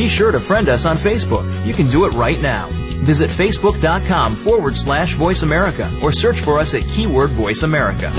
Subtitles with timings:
[0.00, 1.44] Be sure to friend us on Facebook.
[1.66, 2.68] You can do it right now.
[2.70, 8.10] Visit facebook.com forward slash voice America or search for us at keyword voice America.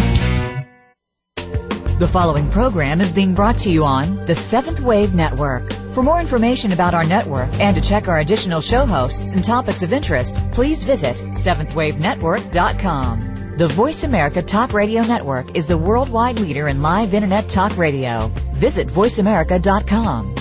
[1.97, 5.73] The following program is being brought to you on the Seventh Wave Network.
[5.95, 9.82] For more information about our network and to check our additional show hosts and topics
[9.82, 13.55] of interest, please visit seventhwavenetwork.com.
[13.57, 18.27] The Voice America Talk Radio Network is the worldwide leader in live Internet talk radio.
[18.54, 20.41] Visit voiceamerica.com.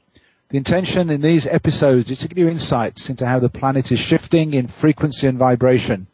[0.51, 3.99] The intention in these episodes is to give you insights into how the planet is
[3.99, 6.07] shifting in frequency and vibration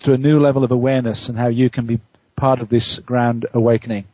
[0.00, 2.00] to a new level of awareness and how you can be
[2.34, 4.06] part of this grand awakening.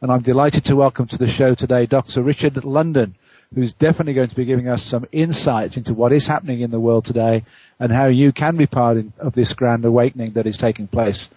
[0.00, 2.22] And I'm delighted to welcome to the show today Dr.
[2.22, 3.16] Richard London,
[3.52, 6.78] who's definitely going to be giving us some insights into what is happening in the
[6.78, 7.44] world today
[7.80, 11.28] and how you can be part of this grand awakening that is taking place.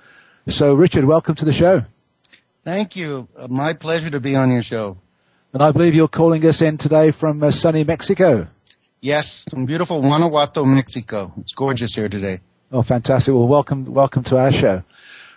[0.47, 1.85] So Richard, welcome to the show.
[2.63, 3.27] Thank you.
[3.49, 4.97] My pleasure to be on your show.
[5.53, 8.47] And I believe you're calling us in today from uh, sunny Mexico.
[9.01, 11.33] Yes, from beautiful Guanajuato, Mexico.
[11.41, 12.39] It's gorgeous here today.
[12.71, 13.33] Oh, fantastic.
[13.33, 14.83] Well, welcome, welcome to our show.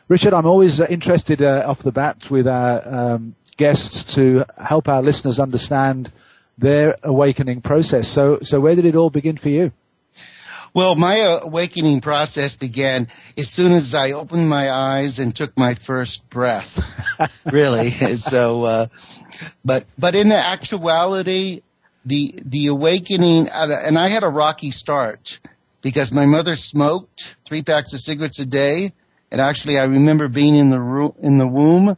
[0.06, 4.88] Richard, I'm always uh, interested uh, off the bat with our um, guests to help
[4.88, 6.12] our listeners understand
[6.58, 8.06] their awakening process.
[8.06, 9.72] So, so where did it all begin for you?
[10.74, 13.06] Well, my uh, awakening process began
[13.38, 16.84] as soon as I opened my eyes and took my first breath.
[17.52, 17.92] really.
[18.16, 18.86] so, uh,
[19.64, 21.62] but, but in actuality,
[22.04, 25.38] the, the awakening, and I had a rocky start
[25.80, 28.90] because my mother smoked three packs of cigarettes a day.
[29.30, 31.96] And actually I remember being in the room, in the womb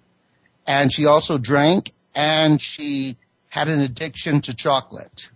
[0.66, 3.16] and she also drank and she
[3.48, 5.31] had an addiction to chocolate.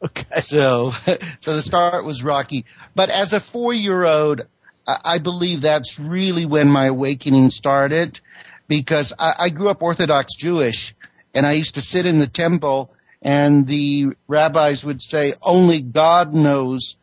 [0.04, 0.40] Okay.
[0.40, 0.90] So,
[1.40, 2.66] so the start was rocky.
[2.94, 4.42] But as a four-year-old,
[4.86, 8.20] I believe that's really when my awakening started
[8.68, 10.94] because I, I grew up Orthodox Jewish
[11.34, 16.32] and I used to sit in the temple and the rabbis would say, only God
[16.32, 16.96] knows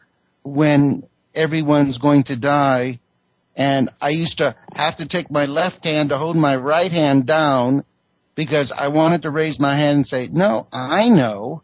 [0.43, 1.03] when
[1.35, 2.99] everyone's going to die.
[3.55, 7.25] And I used to have to take my left hand to hold my right hand
[7.25, 7.83] down
[8.35, 11.61] because I wanted to raise my hand and say, no, I know.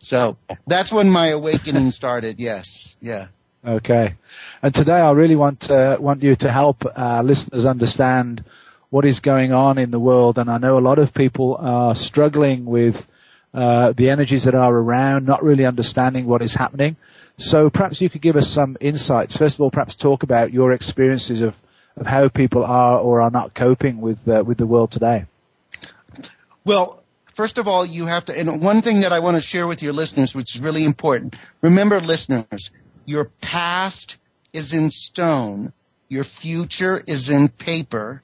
[0.00, 2.40] So that's when my awakening started.
[2.40, 2.96] Yes.
[3.00, 3.28] Yeah.
[3.64, 4.14] Okay.
[4.62, 8.44] And today I really want uh, want you to help uh, listeners understand
[8.88, 10.38] what is going on in the world.
[10.38, 13.06] And I know a lot of people are struggling with
[13.52, 16.96] uh, the energies that are around, not really understanding what is happening.
[17.36, 19.36] So perhaps you could give us some insights.
[19.36, 21.54] First of all, perhaps talk about your experiences of,
[21.96, 25.26] of how people are or are not coping with uh, with the world today.
[26.64, 26.99] Well,
[27.40, 29.80] first of all, you have to, and one thing that I want to share with
[29.80, 31.36] your listeners, which is really important.
[31.62, 32.70] Remember listeners,
[33.06, 34.18] your past
[34.52, 35.72] is in stone,
[36.10, 38.22] your future is in paper,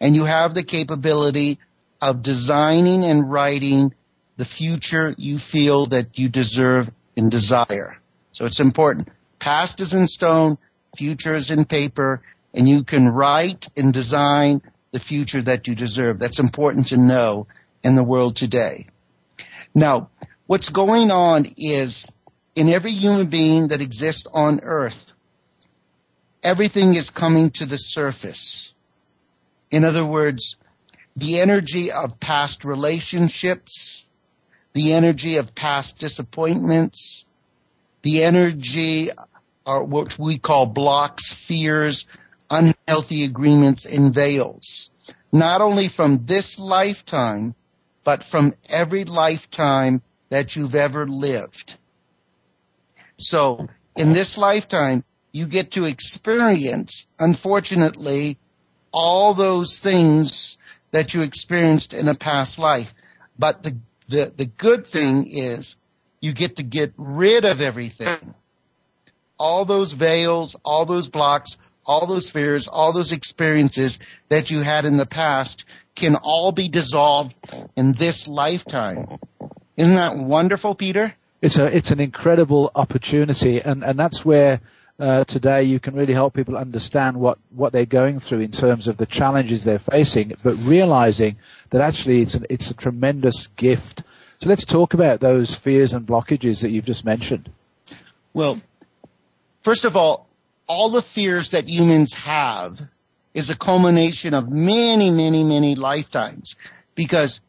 [0.00, 1.58] and you have the capability
[2.00, 3.92] of designing and writing
[4.38, 7.98] the future you feel that you deserve and desire.
[8.32, 9.10] So it's important.
[9.38, 10.56] Past is in stone,
[10.96, 12.22] future is in paper,
[12.54, 14.62] and you can write and design
[14.92, 16.18] the future that you deserve.
[16.18, 17.48] That's important to know
[17.86, 18.88] in the world today.
[19.72, 20.10] Now,
[20.46, 22.08] what's going on is
[22.56, 25.12] in every human being that exists on earth,
[26.42, 28.74] everything is coming to the surface.
[29.70, 30.56] In other words,
[31.14, 34.04] the energy of past relationships,
[34.72, 37.24] the energy of past disappointments,
[38.02, 39.10] the energy
[39.64, 42.06] or what we call blocks, fears,
[42.50, 44.90] unhealthy agreements and veils.
[45.32, 47.54] Not only from this lifetime,
[48.06, 50.00] but from every lifetime
[50.30, 51.74] that you've ever lived.
[53.18, 53.66] So
[53.96, 58.38] in this lifetime, you get to experience, unfortunately,
[58.92, 60.56] all those things
[60.92, 62.94] that you experienced in a past life.
[63.36, 63.76] But the,
[64.08, 65.74] the, the good thing is
[66.20, 68.34] You get to get rid of everything.
[69.38, 73.98] All those veils, all those blocks, all those fears, all those experiences
[74.28, 75.64] that you had in the past
[75.96, 77.34] can all be dissolved
[77.76, 79.18] in this lifetime.
[79.76, 81.14] Isn't that wonderful, Peter?
[81.42, 84.60] It's a it's an incredible opportunity, and and that's where
[84.98, 88.88] uh, today you can really help people understand what what they're going through in terms
[88.88, 91.36] of the challenges they're facing, but realizing
[91.70, 94.02] that actually it's an, it's a tremendous gift.
[94.40, 97.50] So let's talk about those fears and blockages that you've just mentioned.
[98.32, 98.58] Well,
[99.62, 100.26] first of all,
[100.66, 102.80] all the fears that humans have
[103.36, 106.56] is a culmination of many, many, many lifetimes
[106.94, 107.42] because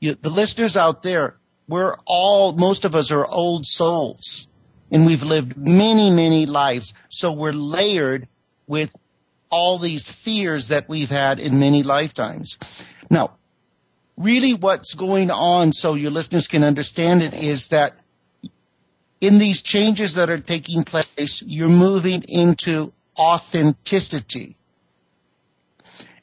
[0.00, 1.36] you, the listeners out there,
[1.68, 4.48] we're all, most of us are old souls
[4.90, 6.94] and we've lived many, many lives.
[7.10, 8.28] So we're layered
[8.66, 8.90] with
[9.50, 12.86] all these fears that we've had in many lifetimes.
[13.10, 13.36] Now,
[14.16, 17.92] really what's going on so your listeners can understand it is that
[19.20, 24.56] in these changes that are taking place, you're moving into authenticity.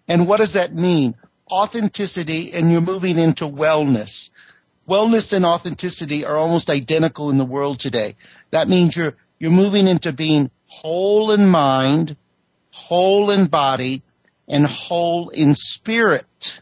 [0.07, 1.15] And what does that mean?
[1.51, 4.29] Authenticity and you're moving into wellness.
[4.88, 8.15] Wellness and authenticity are almost identical in the world today.
[8.51, 12.17] That means you're, you're moving into being whole in mind,
[12.71, 14.01] whole in body,
[14.47, 16.59] and whole in spirit.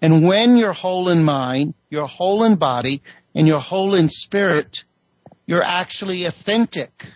[0.00, 3.02] And when you're whole in mind, you're whole in body,
[3.34, 4.84] and you're whole in spirit,
[5.46, 7.12] you're actually authentic.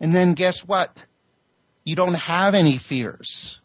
[0.00, 0.96] And then guess what?
[1.84, 3.60] You don't have any fears.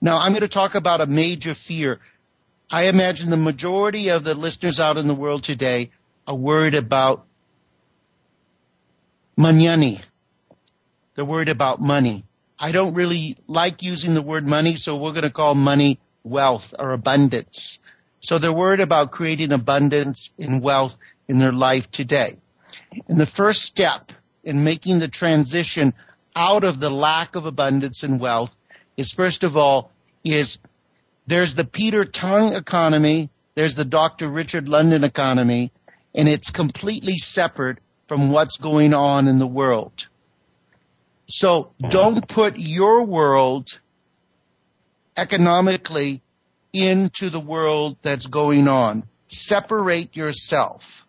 [0.00, 2.00] Now I'm going to talk about a major fear.
[2.70, 5.90] I imagine the majority of the listeners out in the world today
[6.26, 7.24] are worried about
[9.36, 10.00] money.
[11.14, 12.24] They're worried about money.
[12.58, 16.74] I don't really like using the word money, so we're going to call money wealth
[16.78, 17.78] or abundance.
[18.20, 20.96] So they're worried about creating abundance and wealth
[21.28, 22.36] in their life today.
[23.06, 24.12] And the first step
[24.42, 25.94] in making the transition
[26.38, 28.54] out of the lack of abundance and wealth
[28.96, 29.90] is first of all
[30.24, 30.58] is
[31.26, 34.28] there's the Peter Tongue economy, there's the Dr.
[34.28, 35.72] Richard London economy,
[36.14, 40.06] and it's completely separate from what's going on in the world.
[41.26, 43.80] So don't put your world
[45.16, 46.22] economically
[46.72, 49.02] into the world that's going on.
[49.26, 51.04] Separate yourself.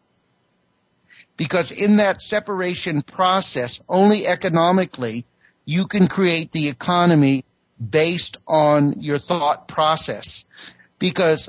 [1.39, 5.25] Because in that separation process, only economically,
[5.63, 7.45] you can create the economy
[7.79, 10.43] based on your thought process.
[10.99, 11.47] Because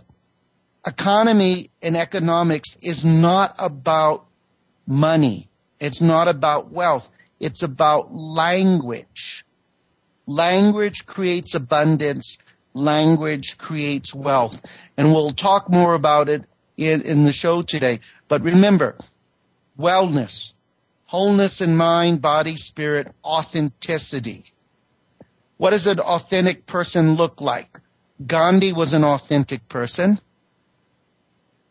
[0.87, 4.26] economy and economics is not about
[4.87, 5.48] money.
[5.81, 7.10] It's not about wealth.
[7.40, 9.44] It's about language.
[10.26, 12.38] Language creates abundance
[12.75, 14.60] language creates wealth.
[14.96, 16.44] And we'll talk more about it
[16.76, 18.00] in, in the show today.
[18.28, 18.96] But remember,
[19.81, 20.53] wellness,
[21.06, 24.44] wholeness in mind, body, spirit, authenticity.
[25.56, 27.81] What does an authentic person look like?
[28.25, 30.21] Gandhi was an authentic person.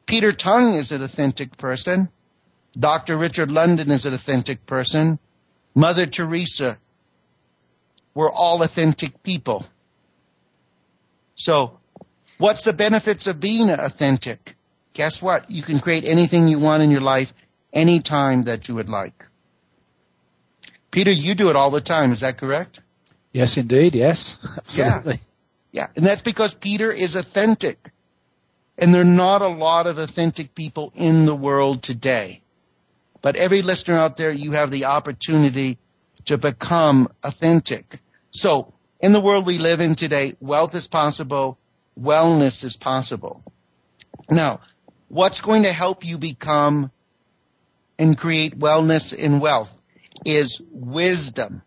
[0.06, 2.10] Peter Tongue is an authentic person.
[2.74, 3.18] Dr.
[3.18, 5.20] Richard London is an authentic person.
[5.76, 6.78] Mother Teresa.
[8.14, 9.66] We're all authentic people.
[11.36, 11.80] So
[12.38, 14.56] what's the benefits of being authentic?
[14.94, 15.50] Guess what?
[15.50, 17.34] You can create anything you want in your life
[17.74, 19.26] anytime that you would like.
[20.92, 22.12] Peter, you do it all the time.
[22.12, 22.82] Is that correct?
[23.32, 23.96] Yes, indeed.
[23.96, 25.22] Yes, absolutely.
[25.72, 25.84] Yeah.
[25.84, 25.88] yeah.
[25.96, 27.92] And that's because Peter is authentic.
[28.78, 32.42] And there are not a lot of authentic people in the world today.
[33.22, 35.78] But every listener out there, you have the opportunity
[36.26, 38.00] to become authentic.
[38.32, 41.58] So in the world we live in today, wealth is possible,
[42.00, 43.44] wellness is possible.
[44.30, 44.62] Now,
[45.10, 46.92] what's going to help you become
[48.00, 49.76] and create wellness and wealth
[50.26, 51.62] is wisdom.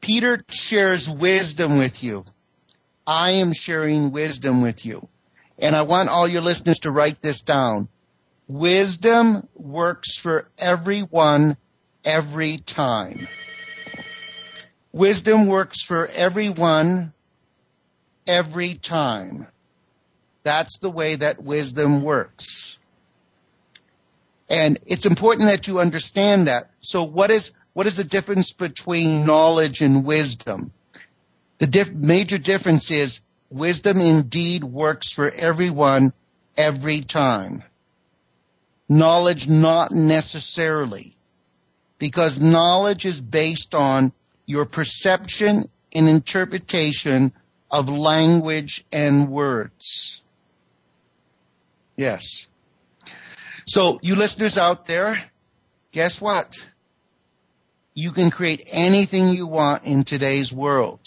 [0.00, 2.24] Peter shares wisdom with you.
[3.06, 5.08] I am sharing wisdom with you.
[5.58, 7.88] And I want all your listeners to write this down.
[8.46, 11.56] Wisdom works for everyone
[12.04, 13.26] every time.
[14.92, 17.12] Wisdom works for everyone
[18.26, 19.46] every time.
[20.42, 22.77] That's the way that wisdom works.
[24.48, 26.70] And it's important that you understand that.
[26.80, 30.72] So what is, what is the difference between knowledge and wisdom?
[31.58, 36.12] The diff- major difference is wisdom indeed works for everyone
[36.56, 37.62] every time.
[38.88, 41.14] Knowledge not necessarily.
[41.98, 44.12] Because knowledge is based on
[44.46, 47.32] your perception and interpretation
[47.70, 50.22] of language and words.
[51.96, 52.46] Yes.
[53.68, 55.22] So you listeners out there,
[55.92, 56.54] guess what?
[57.92, 61.00] You can create anything you want in today's world.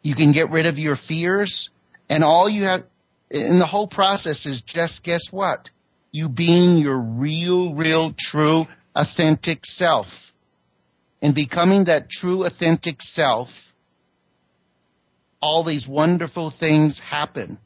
[0.00, 1.68] You can get rid of your fears
[2.08, 2.84] and all you have,
[3.30, 5.70] and the whole process is just guess what?
[6.12, 10.32] You being your real, real, true, authentic self.
[11.20, 13.70] And becoming that true, authentic self,
[15.42, 17.58] all these wonderful things happen.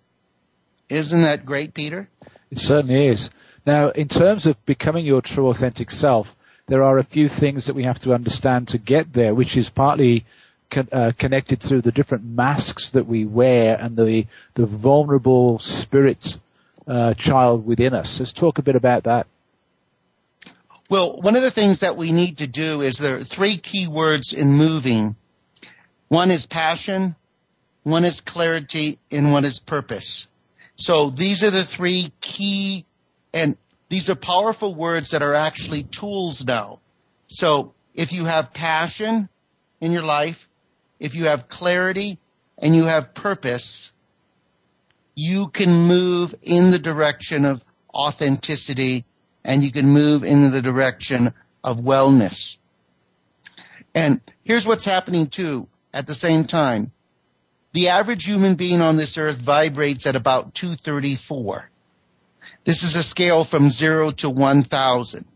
[0.88, 2.08] Isn't that great, Peter?
[2.50, 3.30] It certainly is.
[3.66, 6.34] Now, in terms of becoming your true, authentic self,
[6.66, 9.68] there are a few things that we have to understand to get there, which is
[9.68, 10.24] partly
[10.70, 16.38] con- uh, connected through the different masks that we wear and the the vulnerable spirit
[16.86, 18.20] uh, child within us.
[18.20, 19.26] Let's talk a bit about that.
[20.90, 23.88] Well, one of the things that we need to do is there are three key
[23.88, 25.16] words in moving.
[26.08, 27.16] One is passion,
[27.82, 30.26] one is clarity, and one is purpose.
[30.76, 32.84] So these are the three key,
[33.34, 33.56] and
[33.88, 36.78] these are powerful words that are actually tools now.
[37.26, 39.28] So if you have passion
[39.80, 40.48] in your life,
[41.00, 42.18] if you have clarity
[42.56, 43.92] and you have purpose,
[45.16, 47.62] you can move in the direction of
[47.92, 49.04] authenticity
[49.44, 52.56] and you can move in the direction of wellness.
[53.96, 56.92] And here's what's happening too at the same time.
[57.72, 61.68] The average human being on this earth vibrates at about 234.
[62.64, 65.26] This is a scale from zero to 1000.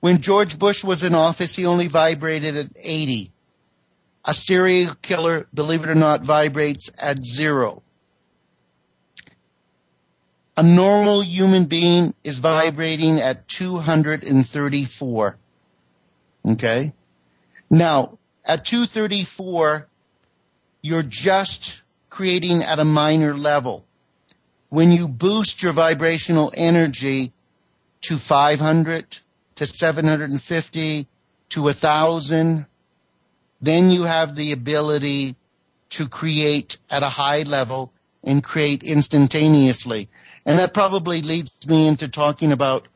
[0.00, 3.30] When George Bush was in office, he only vibrated at 80.
[4.24, 7.82] A serial killer, believe it or not, vibrates at zero.
[10.56, 15.36] A normal human being is vibrating at 234.
[16.50, 16.92] Okay?
[17.70, 19.86] Now, at 234,
[20.82, 23.84] you're just creating at a minor level.
[24.70, 27.32] When you boost your vibrational energy
[28.02, 29.18] to 500,
[29.56, 31.06] to 750,
[31.50, 32.66] to 1000,
[33.60, 35.36] then you have the ability
[35.90, 40.08] to create at a high level and create instantaneously.
[40.46, 42.86] And that probably leads me into talking about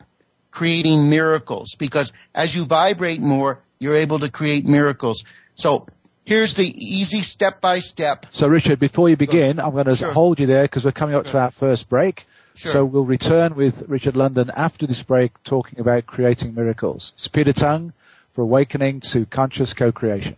[0.51, 5.25] creating miracles because as you vibrate more, you're able to create miracles.
[5.57, 5.87] So
[6.25, 8.27] here's the easy step by step.
[8.31, 10.13] So Richard, before you begin, I'm going to Sure.
[10.13, 12.27] hold you there because we're coming up to our first break.
[12.55, 12.73] Sure.
[12.73, 17.13] So we'll return with Richard London after this break talking about creating miracles.
[17.17, 17.93] It's Peter Tongue
[18.35, 20.37] for Awakening to Conscious Co-Creation.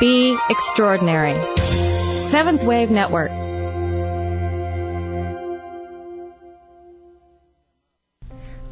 [0.00, 1.40] Be extraordinary.
[1.56, 3.30] Seventh Wave Network.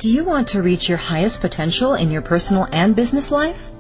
[0.00, 3.70] Do you want to reach your highest potential in your personal and business life?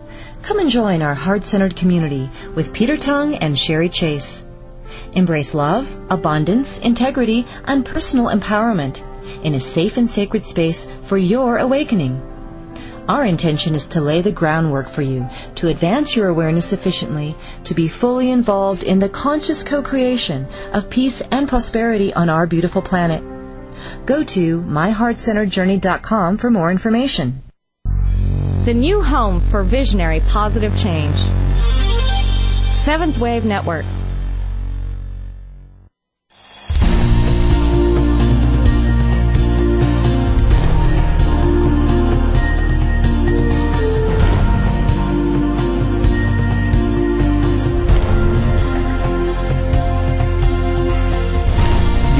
[0.42, 4.44] Come and join our heart-centered community with Peter Tongue and Sherry Chase.
[5.14, 9.02] Embrace love, abundance, integrity, and personal empowerment
[9.42, 12.20] in a safe and sacred space for your awakening.
[13.08, 17.34] Our intention is to lay the groundwork for you to advance your awareness sufficiently
[17.64, 22.82] to be fully involved in the conscious co-creation of peace and prosperity on our beautiful
[22.82, 23.39] planet.
[24.06, 27.42] Go to myheartcenteredjourney.com for more information.
[28.64, 31.18] The new home for visionary positive change.
[32.84, 33.84] Seventh Wave Network.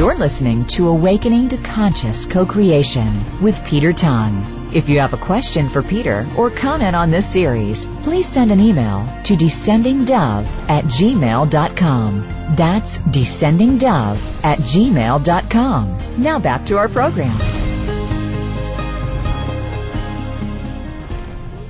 [0.00, 4.70] You're listening to Awakening to Conscious Co-Creation with Peter Tongue.
[4.72, 8.60] If you have a question for Peter or comment on this series, please send an
[8.60, 12.56] email to descendingdove at gmail.com.
[12.56, 16.22] That's descendingdove at gmail.com.
[16.22, 17.38] Now back to our program.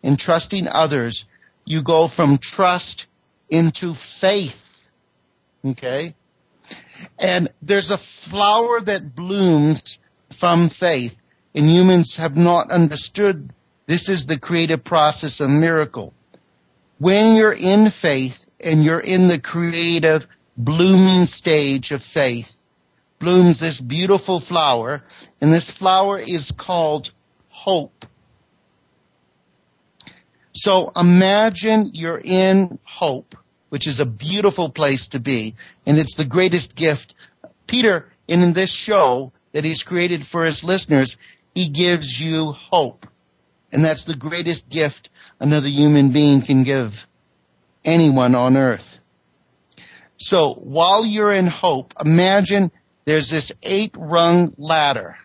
[0.03, 1.23] and trusting others,
[1.63, 3.07] you go from trust
[3.47, 4.77] into faith.
[5.63, 6.13] Okay?
[7.17, 9.97] And there's a flower that blooms
[10.37, 11.15] from faith
[11.55, 13.51] and humans have not understood
[13.86, 16.13] this is the creative process of miracle.
[17.00, 22.51] When you're in faith and you're in the creative blooming stage of faith,
[23.19, 25.03] blooms this beautiful flower,
[25.41, 27.12] and this flower is called
[27.50, 28.05] hope.
[30.53, 33.36] So imagine you're in hope,
[33.69, 35.55] which is a beautiful place to be,
[35.86, 37.15] and it's the greatest gift.
[37.67, 41.17] Peter, in this show that he's created for his listeners,
[41.53, 43.07] he gives you hope.
[43.72, 47.07] And that's the greatest gift another human being can give
[47.83, 49.00] anyone on earth.
[50.17, 52.72] So while you're in hope, imagine
[53.05, 55.17] there's this eight rung ladder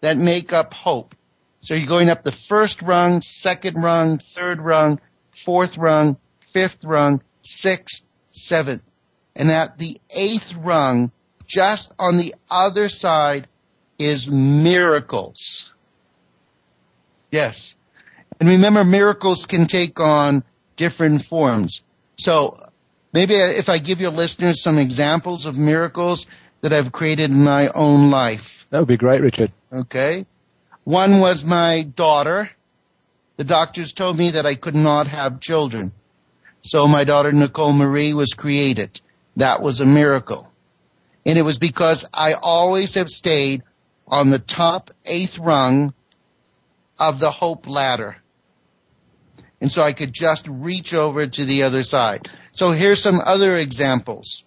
[0.00, 1.14] that make up hope.
[1.60, 5.00] So you're going up the first rung, second rung, third rung,
[5.44, 6.18] fourth rung,
[6.52, 8.82] fifth rung, sixth, seventh.
[9.34, 11.10] And at the eighth rung,
[11.46, 13.48] just on the other side
[14.04, 15.72] is miracles.
[17.30, 17.74] Yes.
[18.38, 20.44] And remember miracles can take on
[20.76, 21.82] different forms.
[22.16, 22.60] So
[23.12, 26.26] maybe if I give your listeners some examples of miracles
[26.60, 28.66] that I've created in my own life.
[28.70, 29.52] That would be great, Richard.
[29.72, 30.26] Okay.
[30.84, 32.50] One was my daughter.
[33.36, 35.92] The doctors told me that I could not have children.
[36.62, 39.00] So my daughter Nicole Marie was created.
[39.36, 40.50] That was a miracle.
[41.26, 43.62] And it was because I always have stayed
[44.06, 45.94] on the top eighth rung
[46.98, 48.16] of the hope ladder.
[49.60, 52.28] And so I could just reach over to the other side.
[52.52, 54.44] So here's some other examples.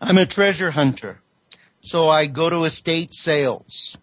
[0.00, 1.20] I'm a treasure hunter.
[1.80, 3.96] So I go to estate sales.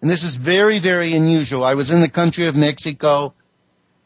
[0.00, 1.64] And this is very, very unusual.
[1.64, 3.34] I was in the country of Mexico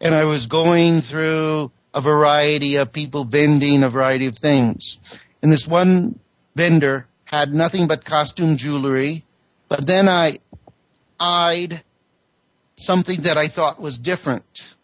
[0.00, 4.98] and I was going through a variety of people vending a variety of things.
[5.42, 6.18] And this one
[6.54, 9.24] vendor had nothing but costume jewelry
[9.72, 10.36] but then I
[11.18, 11.82] eyed
[12.76, 14.74] something that I thought was different.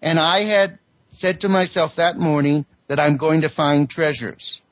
[0.00, 0.78] And I had
[1.10, 4.62] said to myself that morning that I'm going to find treasures.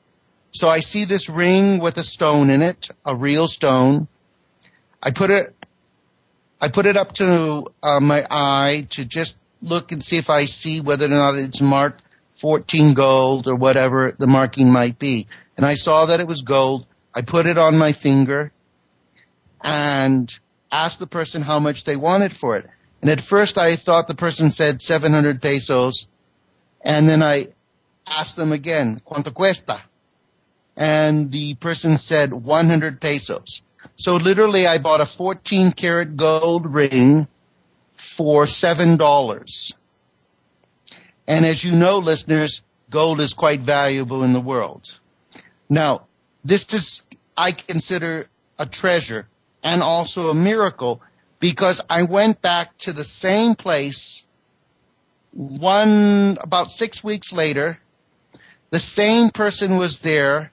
[0.49, 4.07] So I see this ring with a stone in it, a real stone.
[5.03, 5.55] I put it,
[6.59, 10.45] I put it up to uh, my eye to just look and see if I
[10.45, 12.01] see whether or not it's marked
[12.41, 15.27] 14 gold or whatever the marking might be.
[15.57, 16.87] And I saw that it was gold.
[17.13, 18.51] I put it on my finger
[19.61, 20.31] and
[20.71, 22.67] asked the person how much they wanted for it.
[23.01, 26.07] And at first I thought the person said 700 pesos.
[26.81, 27.47] And then I
[28.07, 29.81] asked them again, ¿cuánto cuesta?
[30.75, 33.61] And the person said 100 pesos.
[33.95, 37.27] So literally I bought a 14 karat gold ring
[37.95, 39.73] for $7.
[41.27, 44.99] And as you know, listeners, gold is quite valuable in the world.
[45.69, 46.07] Now,
[46.43, 47.03] this is,
[47.37, 49.27] I consider a treasure
[49.63, 51.01] and also a miracle
[51.39, 54.23] because I went back to the same place
[55.31, 57.79] one, about six weeks later.
[58.71, 60.51] The same person was there.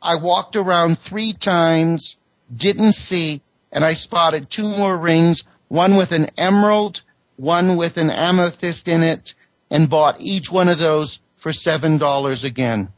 [0.00, 2.16] I walked around three times,
[2.54, 3.42] didn't see,
[3.72, 7.02] and I spotted two more rings, one with an emerald,
[7.36, 9.34] one with an amethyst in it,
[9.70, 12.88] and bought each one of those for seven dollars again.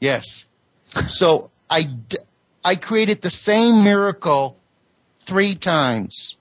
[0.00, 0.46] Yes.
[1.08, 1.90] So I,
[2.64, 4.56] I created the same miracle
[5.26, 6.36] three times.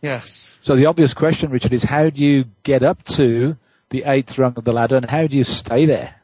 [0.00, 0.56] Yes.
[0.62, 3.56] So the obvious question, Richard, is how do you get up to
[3.90, 6.14] the eighth rung of the ladder and how do you stay there?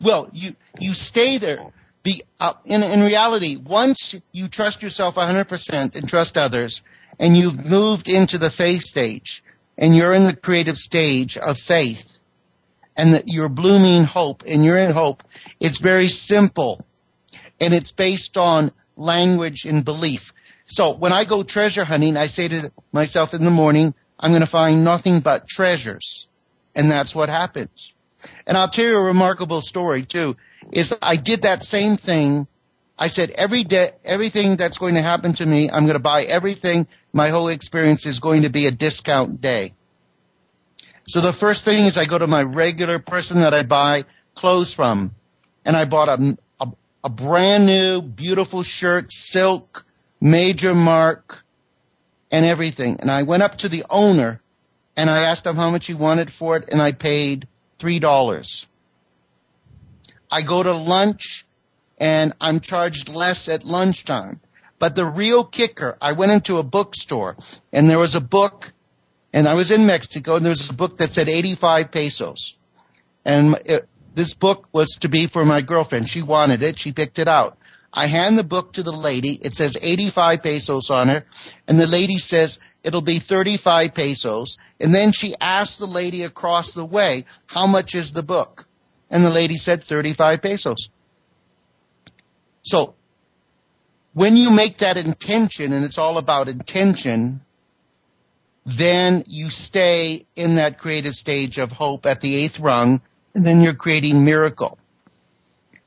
[0.00, 1.72] Well, you, you stay there.
[2.02, 6.82] Be, uh, in, in reality, once you trust yourself 100% and trust others
[7.18, 9.42] and you've moved into the faith stage
[9.76, 12.04] and you're in the creative stage of faith
[12.96, 15.22] and that you're blooming hope and you're in hope,
[15.58, 16.84] it's very simple
[17.60, 20.32] and it's based on language and belief.
[20.66, 24.40] So when I go treasure hunting, I say to myself in the morning, I'm going
[24.40, 26.28] to find nothing but treasures.
[26.74, 27.92] And that's what happens.
[28.46, 30.36] And I'll tell you a remarkable story too,
[30.72, 32.46] is I did that same thing
[32.98, 36.24] I said every day, everything that's going to happen to me, I'm going to buy
[36.24, 36.88] everything.
[37.12, 39.74] My whole experience is going to be a discount day.
[41.06, 44.74] So the first thing is I go to my regular person that I buy clothes
[44.74, 45.14] from
[45.64, 46.36] and I bought a,
[47.08, 49.86] a, brand new beautiful shirt, silk,
[50.20, 51.42] major mark
[52.30, 52.98] and everything.
[53.00, 54.40] And I went up to the owner
[54.96, 58.66] and I asked him how much he wanted for it and I paid three dollars.
[60.30, 61.46] I go to lunch
[61.96, 64.40] and I'm charged less at lunchtime.
[64.78, 67.36] But the real kicker, I went into a bookstore
[67.72, 68.72] and there was a book
[69.32, 72.54] and I was in Mexico and there was a book that said 85 pesos.
[73.24, 73.58] And
[74.18, 76.08] this book was to be for my girlfriend.
[76.08, 76.76] She wanted it.
[76.76, 77.56] She picked it out.
[77.92, 79.38] I hand the book to the lady.
[79.40, 81.24] It says 85 pesos on it.
[81.68, 84.58] And the lady says, it'll be 35 pesos.
[84.80, 88.66] And then she asked the lady across the way, how much is the book?
[89.08, 90.88] And the lady said 35 pesos.
[92.62, 92.96] So
[94.14, 97.40] when you make that intention, and it's all about intention,
[98.66, 103.00] then you stay in that creative stage of hope at the eighth rung,
[103.34, 104.78] and then you're creating miracle.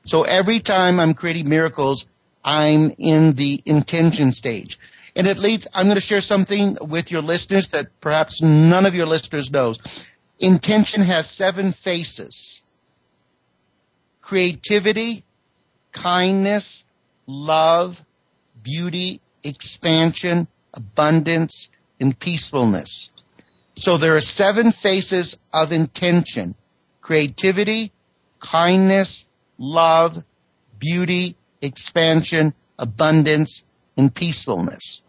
[0.04, 2.06] So every time I'm creating miracles,
[2.44, 4.78] I'm in the intention stage.
[5.14, 8.94] And it leads, I'm going to share something with your listeners that perhaps none of
[8.94, 9.78] your listeners knows.
[10.38, 12.62] Intention has seven faces.
[14.22, 15.24] Creativity,
[15.92, 16.84] kindness,
[17.26, 18.02] love,
[18.62, 23.10] beauty, expansion, abundance, and peacefulness.
[23.76, 26.54] So there are seven faces of intention.
[27.02, 27.92] Creativity,
[28.40, 29.26] kindness,
[29.58, 30.16] love,
[30.78, 33.62] beauty, expansion, abundance,
[33.96, 35.02] and peacefulness.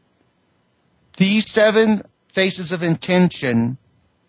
[1.17, 2.03] These seven
[2.33, 3.77] faces of intention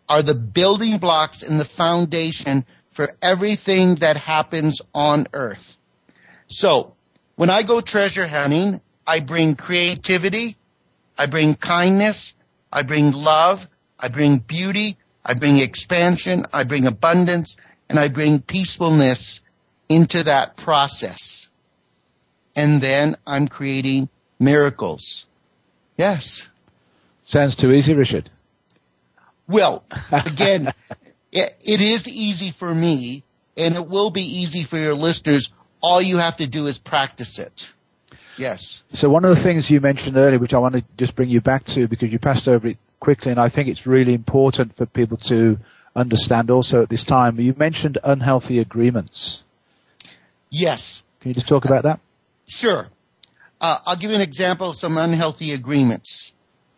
[0.08, 5.76] are the building blocks and the foundation for everything that happens on earth.
[6.46, 6.94] So,
[7.36, 10.56] when I go treasure hunting, I bring creativity,
[11.18, 12.34] I bring kindness,
[12.70, 13.66] I bring love,
[13.98, 17.56] I bring beauty, I bring expansion, I bring abundance,
[17.88, 19.40] and I bring peacefulness
[19.88, 21.48] into that process.
[22.56, 24.08] And then I'm creating
[24.38, 25.26] miracles.
[25.96, 26.46] Yes.
[27.24, 28.30] Sounds too easy, Richard.
[29.48, 30.72] Well, again,
[31.32, 33.24] it, it is easy for me
[33.56, 35.50] and it will be easy for your listeners
[35.84, 37.70] all you have to do is practice it.
[38.38, 38.82] Yes.
[38.94, 41.42] So one of the things you mentioned earlier, which I want to just bring you
[41.42, 44.86] back to because you passed over it quickly and I think it's really important for
[44.86, 45.58] people to
[45.94, 49.42] understand also at this time, you mentioned unhealthy agreements.
[50.50, 51.02] Yes.
[51.20, 52.00] Can you just talk about that?
[52.46, 52.88] Sure.
[53.60, 56.32] Uh, I'll give you an example of some unhealthy agreements.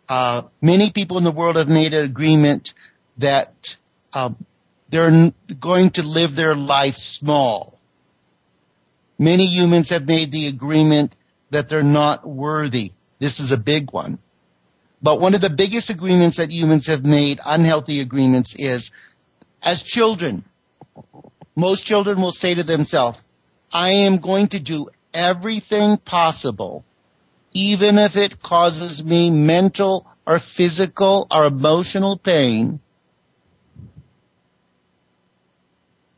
[0.09, 2.73] Uh, many people in the world have made an agreement
[3.17, 3.77] that
[4.13, 4.29] uh,
[4.89, 7.77] they're going to live their life small.
[9.17, 11.15] Many humans have made the agreement
[11.49, 12.91] that they're not worthy.
[13.19, 14.19] This is a big one.
[15.01, 18.91] But one of the biggest agreements that humans have made, unhealthy agreements, is
[19.61, 20.43] as children,
[21.55, 23.19] most children will say to themselves,
[23.71, 26.83] I am going to do everything possible,
[27.53, 32.79] even if it causes me mental or physical or emotional pain,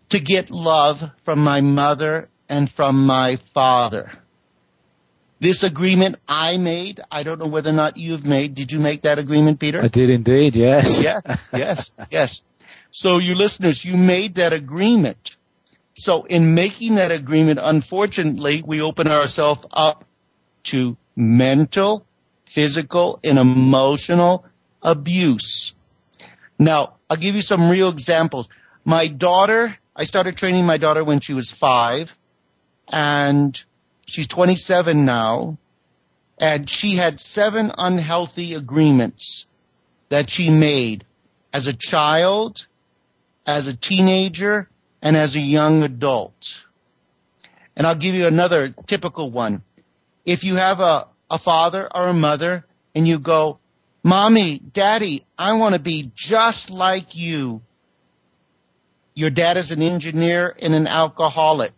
[0.10, 4.19] to get love from my mother and from my father.
[5.40, 8.56] This agreement I made, I don't know whether or not you've made.
[8.56, 9.82] Did you make that agreement, Peter?
[9.82, 11.02] I did indeed, yes.
[11.02, 11.22] Yeah,
[11.54, 12.42] yes, yes.
[12.92, 15.38] So you listeners, you made that agreement.
[15.96, 20.06] So in making that agreement, unfortunately, we open ourselves up
[20.64, 22.06] to mental,
[22.46, 24.46] physical, and emotional
[24.82, 25.74] abuse.
[26.58, 28.50] Now, I'll give you some real examples.
[28.84, 32.16] My daughter, I started training my daughter when she was five
[32.92, 33.62] and
[34.10, 35.58] she's 27 now,
[36.38, 39.46] and she had seven unhealthy agreements
[40.10, 41.06] that she made
[41.54, 42.66] as a child,
[43.46, 44.70] as a teenager,
[45.02, 46.64] and as a young adult.
[47.76, 49.64] And I'll give you another typical one.
[50.26, 53.60] If you have a, a father or a mother and you go,
[54.04, 57.62] mommy, daddy, I want to be just like you.
[59.14, 61.74] Your dad is an engineer and an alcoholic.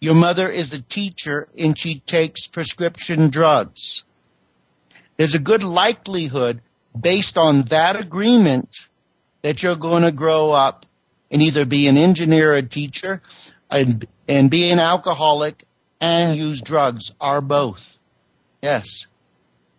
[0.00, 4.04] Your mother is a teacher and she takes prescription drugs.
[5.16, 6.60] There's a good likelihood
[6.98, 8.88] based on that agreement
[9.42, 10.86] that you're going to grow up
[11.30, 13.22] and either be an engineer or a teacher
[13.70, 15.64] and, and be an alcoholic
[16.00, 17.98] and use drugs are both.
[18.62, 19.06] Yes.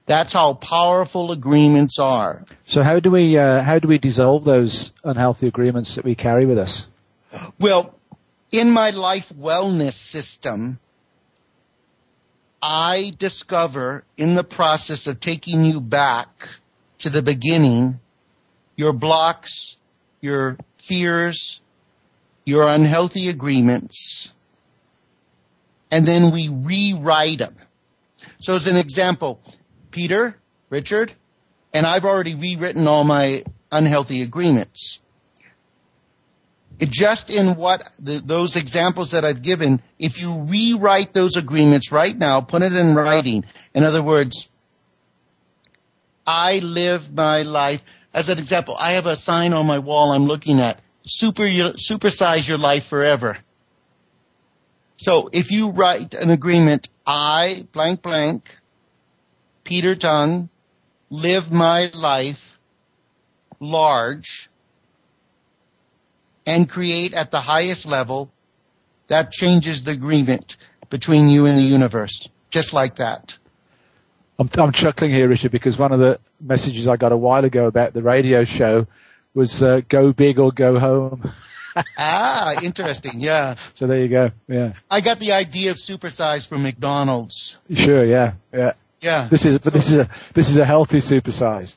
[0.08, 2.43] That's how powerful agreements are.
[2.65, 6.45] So how do we uh, how do we dissolve those unhealthy agreements that we carry
[6.45, 6.86] with us?
[7.60, 7.95] Well,
[8.59, 10.79] in my life wellness system,
[12.61, 16.49] I discover in the process of taking you back
[16.99, 17.99] to the beginning,
[18.75, 19.77] your blocks,
[20.21, 21.61] your fears,
[22.45, 24.31] your unhealthy agreements,
[25.91, 27.55] and then we rewrite them.
[28.39, 29.39] So as an example,
[29.91, 30.37] Peter,
[30.69, 31.13] Richard,
[31.73, 34.99] and I've already rewritten all my unhealthy agreements.
[36.79, 41.91] It just in what the, those examples that I've given, if you rewrite those agreements
[41.91, 43.45] right now, put it in writing.
[43.73, 44.49] In other words,
[46.27, 47.83] I live my life.
[48.13, 50.81] As an example, I have a sign on my wall I'm looking at.
[51.05, 53.38] Super, supersize your life forever.
[54.97, 58.57] So if you write an agreement, I blank blank,
[59.63, 60.49] Peter Tongue,
[61.09, 62.57] live my life
[63.59, 64.49] large
[66.45, 68.31] and create at the highest level,
[69.08, 70.58] that changes the agreement
[70.89, 72.27] between you and the universe.
[72.49, 73.38] Just like that.
[74.38, 77.67] I'm, I'm chuckling here, Richard, because one of the messages I got a while ago
[77.67, 78.88] about the radio show
[79.34, 81.31] was uh, go big or go home.
[81.97, 83.19] ah, interesting.
[83.19, 83.55] Yeah.
[83.73, 84.31] So there you go.
[84.47, 84.73] Yeah.
[84.89, 87.58] I got the idea of supersize from McDonald's.
[87.73, 88.03] Sure.
[88.05, 88.34] Yeah.
[88.53, 88.73] Yeah.
[89.01, 89.27] Yeah.
[89.29, 91.75] This is, but this is a, this is a healthy supersize.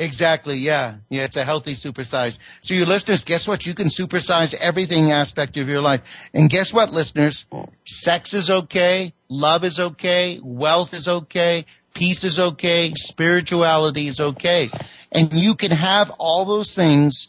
[0.00, 0.56] Exactly.
[0.56, 0.94] Yeah.
[1.10, 1.24] Yeah.
[1.24, 2.38] It's a healthy supersize.
[2.64, 3.66] So your listeners, guess what?
[3.66, 6.30] You can supersize everything aspect of your life.
[6.32, 7.44] And guess what, listeners?
[7.84, 9.12] Sex is okay.
[9.28, 10.40] Love is okay.
[10.42, 11.66] Wealth is okay.
[11.92, 12.94] Peace is okay.
[12.96, 14.70] Spirituality is okay.
[15.12, 17.28] And you can have all those things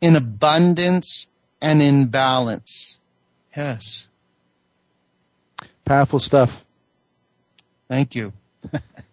[0.00, 1.28] in abundance
[1.62, 2.98] and in balance.
[3.56, 4.08] Yes.
[5.84, 6.64] Powerful stuff.
[7.88, 8.32] Thank you.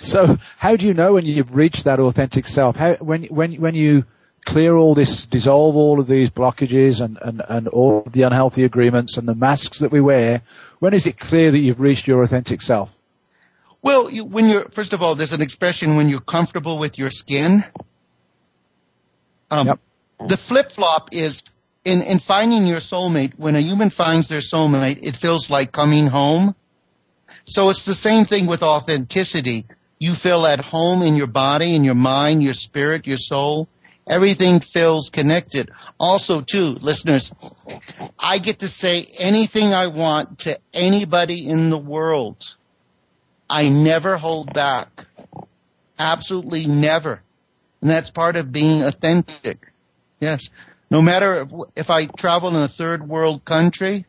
[0.00, 2.76] so how do you know when you've reached that authentic self?
[2.76, 4.04] How, when, when, when you
[4.44, 9.16] clear all this, dissolve all of these blockages and, and, and all the unhealthy agreements
[9.16, 10.42] and the masks that we wear,
[10.78, 12.90] when is it clear that you've reached your authentic self?
[13.82, 17.10] Well, you, when you're, first of all, there's an expression when you're comfortable with your
[17.10, 17.64] skin.
[19.50, 19.80] Um, yep.
[20.26, 21.42] The flip flop is
[21.84, 26.06] in, in finding your soulmate, when a human finds their soulmate, it feels like coming
[26.06, 26.54] home.
[27.46, 29.64] So it's the same thing with authenticity.
[30.00, 33.68] You feel at home in your body, in your mind, your spirit, your soul.
[34.08, 35.70] Everything feels connected.
[36.00, 37.30] Also too, listeners,
[38.18, 42.56] I get to say anything I want to anybody in the world.
[43.48, 45.06] I never hold back.
[45.98, 47.22] Absolutely never.
[47.82, 49.70] And that's part of being authentic.
[50.18, 50.48] Yes.
[50.90, 54.06] No matter if, if I travel in a third world country,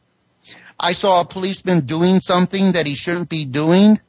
[0.80, 4.00] I saw a policeman doing something that he shouldn't be doing.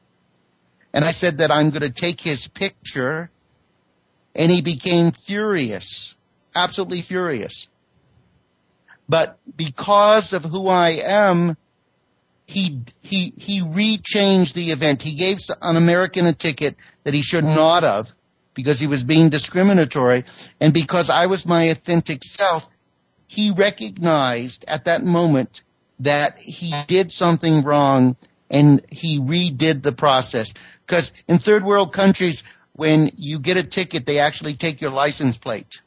[0.93, 3.31] And I said that I'm going to take his picture.
[4.35, 6.15] And he became furious.
[6.55, 7.69] Absolutely furious.
[9.09, 11.57] But because of who I am,
[12.47, 15.03] he, he, he rechanged the event.
[15.03, 18.13] He gave an American a ticket that he should not have
[18.55, 20.25] because he was being discriminatory.
[20.61, 22.69] And because I was my authentic self,
[23.27, 25.63] he recognized at that moment
[26.01, 28.17] that he did something wrong
[28.51, 30.53] and he redid the process.
[30.93, 35.39] Because in third world countries, when you get a ticket, they actually take your license
[35.39, 35.81] plate.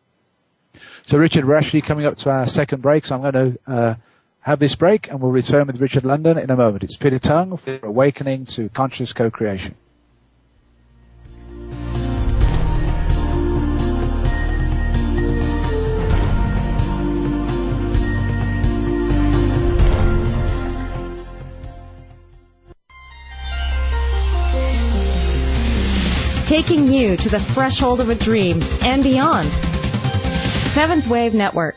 [1.05, 3.95] So Richard, we're actually coming up to our second break, so I'm going to uh,
[4.39, 6.83] have this break and we'll return with Richard London in a moment.
[6.83, 9.75] It's Peter Tongue for Awakening to Conscious Co-Creation.
[26.45, 29.47] Taking you to the threshold of a dream and beyond.
[29.47, 31.75] Seventh Wave Network.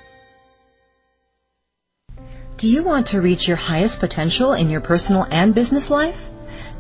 [2.59, 6.29] Do you want to reach your highest potential in your personal and business life?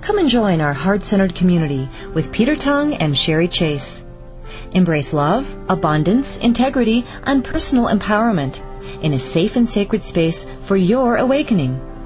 [0.02, 4.04] Come and join our heart-centered community with Peter Tongue and Sherry Chase.
[4.72, 8.60] Embrace love, abundance, integrity, and personal empowerment
[9.02, 11.97] in a safe and sacred space for your awakening.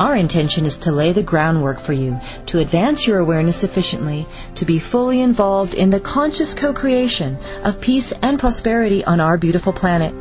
[0.00, 4.64] Our intention is to lay the groundwork for you to advance your awareness sufficiently to
[4.64, 10.14] be fully involved in the conscious co-creation of peace and prosperity on our beautiful planet.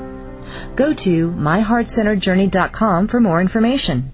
[0.75, 4.11] Go to myheartcenteredjourney.com for more information.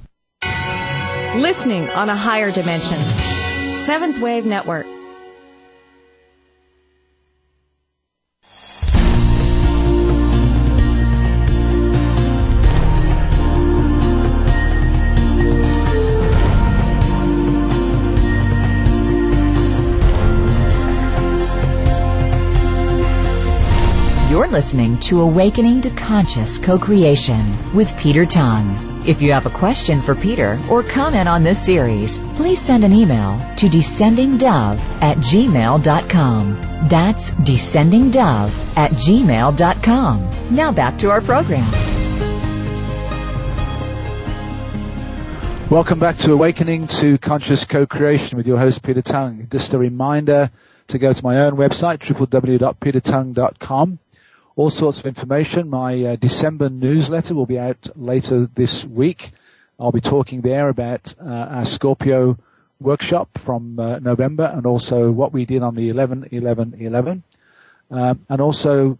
[1.36, 2.97] Listening on a higher dimension.
[3.86, 4.86] Seventh Wave Network.
[24.45, 29.01] You're listening to Awakening to Conscious Co-Creation with Peter Tongue.
[29.08, 32.93] If you have a question for Peter or comment on this series, please send an
[32.93, 36.88] email to descendingdove at gmail.com.
[36.88, 40.55] That's descendingdove at gmail.com.
[40.55, 41.65] Now back to our program.
[45.71, 49.47] Welcome back to Awakening to Conscious Co-Creation with your host Peter Tongue.
[49.49, 50.51] Just a reminder
[50.89, 53.99] to go to my own website, www.petertongue.com.
[54.57, 55.69] All sorts of information.
[55.69, 59.31] My uh, December newsletter will be out later this week.
[59.77, 62.37] I'll be talking there about uh, our Scorpio
[62.79, 67.23] workshop from uh, November and also what we did on the 11 11 11
[67.91, 68.97] um, and also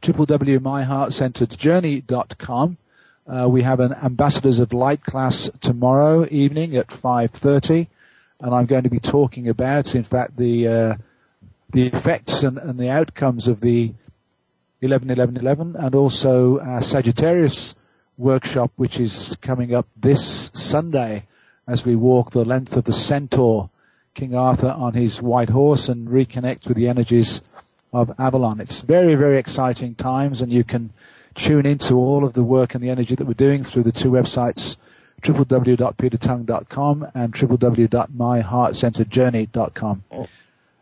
[0.00, 2.78] www.myheartcenteredjourney.com
[3.28, 7.86] uh, we have an Ambassadors of Light class tomorrow evening at 5.30
[8.40, 10.94] and I'm going to be talking about, in fact, the, uh,
[11.70, 13.92] the effects and, and, the outcomes of the
[14.82, 17.74] 11-11-11 and also our Sagittarius
[18.16, 21.24] workshop which is coming up this Sunday
[21.66, 23.70] as we walk the length of the centaur,
[24.14, 27.40] King Arthur on his white horse and reconnect with the energies
[27.92, 28.60] of Avalon.
[28.60, 30.90] It's very, very exciting times and you can
[31.34, 34.10] tune into all of the work and the energy that we're doing through the two
[34.10, 34.76] websites,
[35.22, 40.04] www.petertongue.com and www.myheartcenteredjourney.com.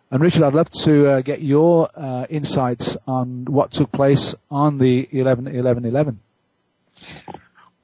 [0.09, 4.79] And Richard, I'd love to uh, get your uh, insights on what took place on
[4.79, 6.16] the 11-11-11.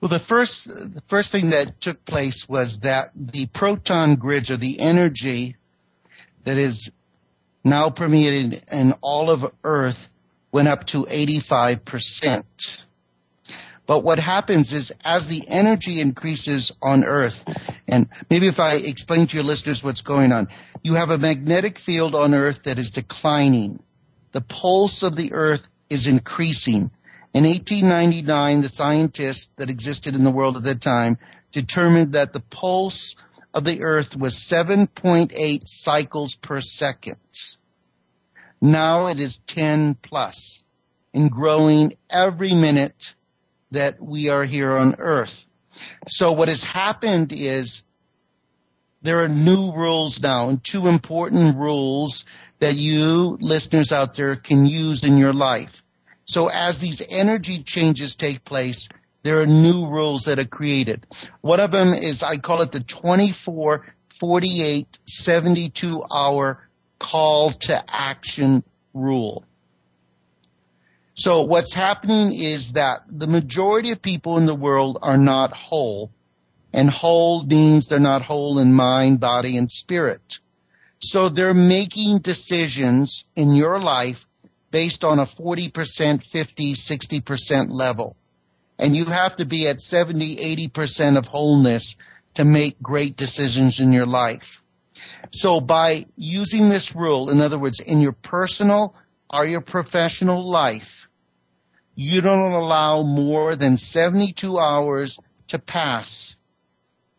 [0.01, 4.57] Well, the first, the first thing that took place was that the proton grids or
[4.57, 5.57] the energy
[6.45, 6.93] that is
[7.65, 10.09] now permeated in all of Earth
[10.53, 12.85] went up to 85%.
[13.87, 17.45] But what happens is as the energy increases on Earth,
[17.93, 20.49] and maybe if I explain to your listeners what's going on,
[20.83, 23.83] you have a magnetic field on Earth that is declining.
[24.33, 26.91] The pulse of the Earth is increasing.
[27.35, 31.19] In 1899, the scientists that existed in the world at that time
[31.53, 33.15] determined that the pulse
[33.53, 37.19] of the Earth was 7.8 cycles per second.
[38.63, 40.63] Now it is 10 plus
[41.13, 43.15] and growing every minute
[43.71, 45.45] that we are here on earth.
[46.09, 47.83] So what has happened is
[49.03, 52.25] there are new rules now and two important rules
[52.61, 55.83] that you listeners out there can use in your life.
[56.25, 58.89] So as these energy changes take place,
[59.25, 61.07] there are new rules that are created.
[61.41, 63.87] One of them is I call it the 24,
[64.21, 66.69] 48, 72 hour
[66.99, 68.63] call to action
[68.95, 69.45] rule.
[71.23, 76.11] So what's happening is that the majority of people in the world are not whole.
[76.73, 80.41] And whole means they're not whole in mind, body, and spirit.
[80.99, 84.27] So they're making decisions in your life
[84.73, 88.17] based on a 40%, 50, 60% level.
[88.77, 91.95] And you have to be at 70, 80% of wholeness
[92.35, 94.61] to make great decisions in your life.
[95.31, 98.97] So by using this rule, in other words, in your personal
[99.31, 101.07] or your professional life,
[101.95, 106.37] you don't allow more than 72 hours to pass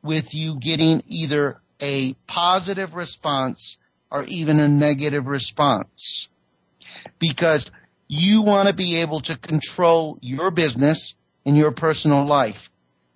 [0.01, 3.77] with you getting either a positive response
[4.11, 6.27] or even a negative response.
[7.19, 7.71] Because
[8.07, 12.69] you want to be able to control your business and your personal life.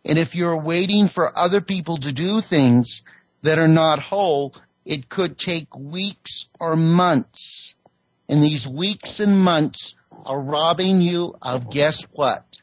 [0.05, 3.03] And if you're waiting for other people to do things
[3.41, 4.53] that are not whole,
[4.85, 7.75] it could take weeks or months.
[8.29, 12.57] And these weeks and months are robbing you of guess what?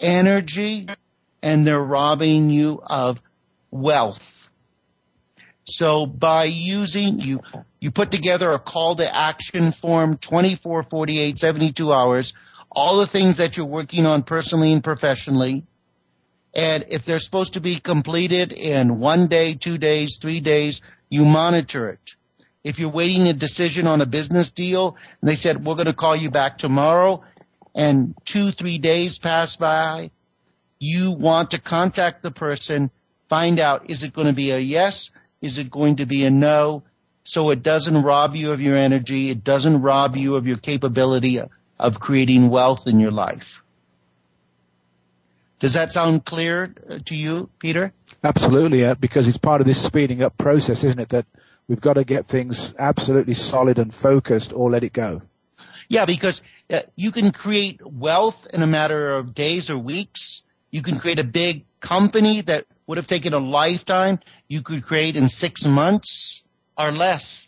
[0.00, 0.86] Energy
[1.42, 3.20] and they're robbing you of
[3.70, 4.48] wealth.
[5.64, 7.40] So by using, you,
[7.80, 12.34] you put together a call to action form 24, 48, 72 hours,
[12.70, 15.64] all the things that you're working on personally and professionally.
[16.54, 21.24] And if they're supposed to be completed in one day, two days, three days, you
[21.24, 22.14] monitor it.
[22.64, 25.92] If you're waiting a decision on a business deal and they said, we're going to
[25.92, 27.22] call you back tomorrow
[27.74, 30.10] and two, three days pass by,
[30.78, 32.90] you want to contact the person,
[33.28, 35.10] find out, is it going to be a yes?
[35.42, 36.82] Is it going to be a no?
[37.24, 39.28] So it doesn't rob you of your energy.
[39.28, 41.40] It doesn't rob you of your capability
[41.78, 43.60] of creating wealth in your life.
[45.58, 47.92] Does that sound clear uh, to you, Peter?
[48.22, 51.08] Absolutely, because it's part of this speeding up process, isn't it?
[51.10, 51.26] That
[51.68, 55.22] we've got to get things absolutely solid and focused or let it go.
[55.88, 56.42] Yeah, because
[56.72, 60.42] uh, you can create wealth in a matter of days or weeks.
[60.70, 64.18] You can create a big company that would have taken a lifetime.
[64.48, 66.42] You could create in six months
[66.76, 67.46] or less.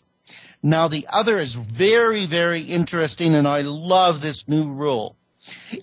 [0.63, 5.17] Now the other is very, very interesting and I love this new rule.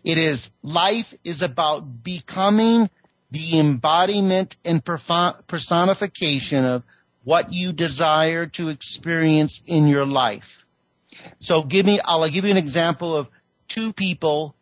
[0.04, 2.90] It is life is about becoming
[3.32, 6.84] the embodiment and personification of
[7.24, 10.65] what you desire to experience in your life.
[11.39, 13.28] So give me, I'll give you an example of
[13.67, 14.55] two people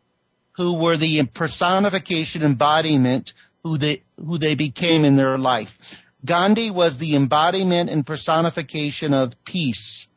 [0.53, 3.34] who were the personification embodiment
[3.64, 5.97] who they, who they became in their life.
[6.24, 10.07] Gandhi was the embodiment and personification of peace.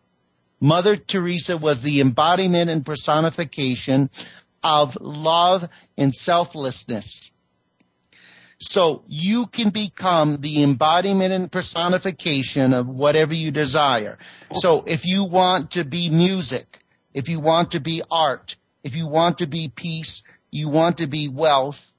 [0.61, 4.11] Mother Teresa was the embodiment and personification
[4.63, 7.31] of love and selflessness.
[8.71, 14.19] So you can become the embodiment and personification of whatever you desire.
[14.53, 16.79] So if you want to be music,
[17.13, 21.07] if you want to be art, if you want to be peace, you want to
[21.07, 21.91] be wealth,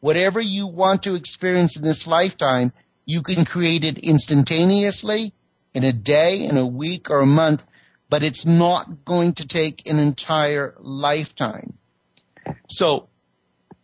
[0.00, 2.72] whatever you want to experience in this lifetime,
[3.06, 5.32] you can create it instantaneously
[5.74, 7.64] in a day, in a week, or a month,
[8.08, 11.74] but it's not going to take an entire lifetime.
[12.68, 13.08] So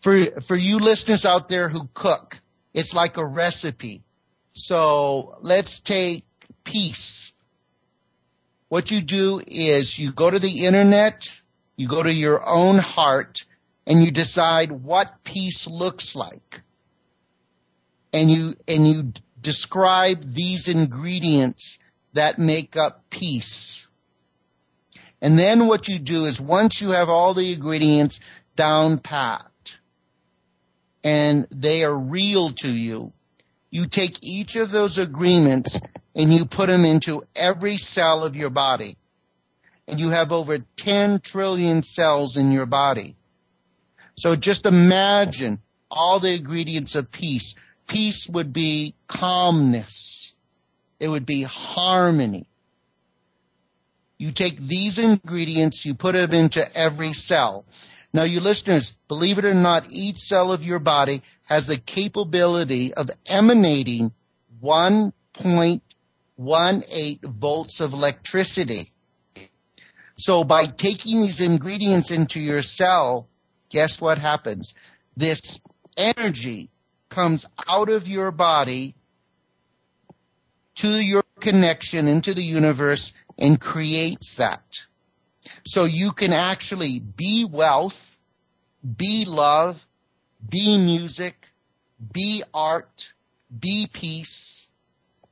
[0.01, 2.41] for, for you listeners out there who cook,
[2.73, 4.03] it's like a recipe.
[4.55, 6.25] So let's take
[6.65, 7.33] peace.
[8.69, 11.29] What you do is you go to the internet,
[11.77, 13.45] you go to your own heart,
[13.87, 16.63] and you decide what peace looks like.
[18.13, 21.79] And you, and you describe these ingredients
[22.13, 23.87] that make up peace.
[25.23, 28.21] And then what you do is once you have all the ingredients
[28.57, 29.50] down pat,
[31.03, 33.13] and they are real to you,
[33.71, 35.79] you take each of those agreements
[36.15, 38.97] and you put them into every cell of your body.
[39.87, 43.17] And you have over 10 trillion cells in your body.
[44.17, 47.55] So just imagine all the ingredients of peace.
[47.87, 50.35] Peace would be calmness.
[51.01, 52.47] It would be harmony.
[54.19, 57.65] You take these ingredients, you put them into every cell.
[58.13, 62.93] Now you listeners, believe it or not, each cell of your body has the capability
[62.93, 64.13] of emanating
[64.63, 65.81] 1.18
[67.23, 68.93] volts of electricity.
[70.17, 73.29] So by taking these ingredients into your cell,
[73.69, 74.75] guess what happens?
[75.17, 75.61] This
[75.97, 76.71] energy
[77.09, 78.95] comes out of your body
[80.77, 84.83] to your connection into the universe and creates that.
[85.67, 88.11] So you can actually be wealth,
[88.97, 89.87] be love,
[90.49, 91.49] be music,
[92.13, 93.13] be art,
[93.59, 94.69] be peace.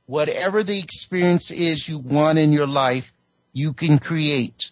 [0.05, 3.11] Whatever the experience is you want in your life,
[3.53, 4.71] you can create.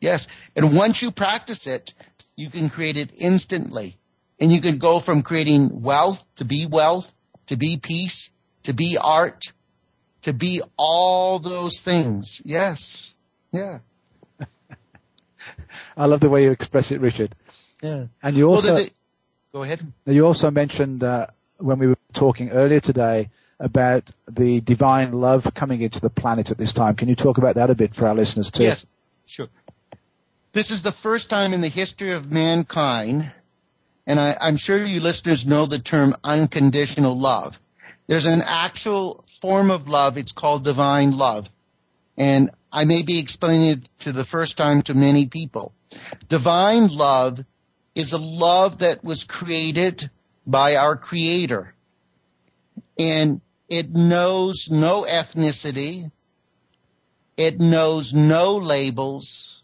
[0.00, 0.28] Yes.
[0.54, 1.94] And once you practice it,
[2.36, 3.96] you can create it instantly.
[4.38, 7.10] And you can go from creating wealth to be wealth,
[7.46, 8.30] to be peace,
[8.64, 9.52] to be art,
[10.22, 12.42] to be all those things.
[12.44, 13.14] Yes.
[13.52, 13.78] Yeah.
[15.96, 17.34] I love the way you express it, Richard.
[17.82, 18.06] Yeah.
[18.22, 18.90] And you also, well, they,
[19.52, 19.92] go ahead.
[20.06, 21.28] You also mentioned, uh,
[21.58, 26.58] when we were talking earlier today about the divine love coming into the planet at
[26.58, 26.96] this time.
[26.96, 28.64] Can you talk about that a bit for our listeners too?
[28.64, 28.84] Yes,
[29.24, 29.48] sure.
[30.52, 33.30] This is the first time in the history of mankind,
[34.06, 37.58] and I, I'm sure you listeners know the term unconditional love.
[38.06, 40.16] There's an actual form of love.
[40.16, 41.48] It's called divine love.
[42.16, 45.72] And I may be explaining it to the first time to many people.
[46.28, 47.44] Divine love
[47.94, 50.10] is a love that was created
[50.46, 51.74] by our creator.
[52.98, 56.10] And it knows no ethnicity.
[57.36, 59.62] It knows no labels.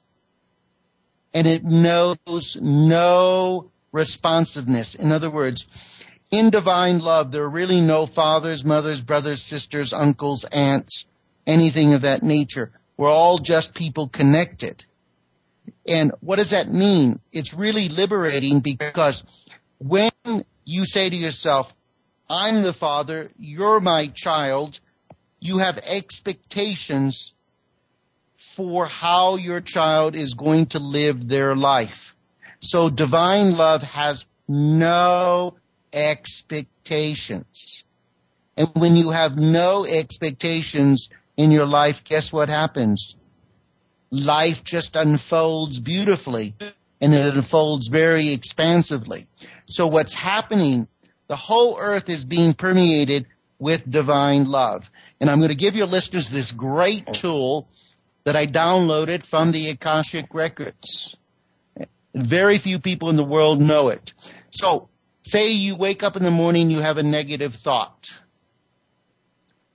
[1.34, 4.94] And it knows no responsiveness.
[4.94, 5.66] In other words,
[6.30, 11.04] in divine love, there are really no fathers, mothers, brothers, sisters, uncles, aunts,
[11.46, 12.70] anything of that nature.
[12.96, 14.84] We're all just people connected.
[15.86, 17.20] And what does that mean?
[17.32, 19.24] It's really liberating because
[19.78, 20.12] when
[20.64, 21.72] you say to yourself,
[22.28, 24.78] I'm the father, you're my child,
[25.40, 27.34] you have expectations
[28.36, 32.14] for how your child is going to live their life.
[32.60, 35.56] So divine love has no
[35.92, 37.84] expectations.
[38.56, 43.16] And when you have no expectations, in your life, guess what happens?
[44.10, 46.54] Life just unfolds beautifully
[47.00, 49.26] and it unfolds very expansively.
[49.66, 50.86] So what's happening,
[51.28, 53.26] the whole earth is being permeated
[53.58, 54.88] with divine love.
[55.20, 57.68] And I'm going to give your listeners this great tool
[58.24, 61.16] that I downloaded from the Akashic Records.
[62.14, 64.12] Very few people in the world know it.
[64.50, 64.88] So
[65.22, 68.20] say you wake up in the morning, you have a negative thought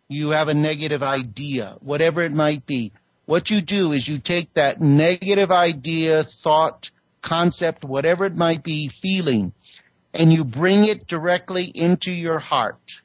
[0.09, 2.91] you have a negative idea, whatever it might be.
[3.25, 6.91] What you do is you take that negative idea, thought,
[7.21, 9.51] concept, whatever it might be, feeling,
[10.13, 13.01] and you bring it directly into your heart.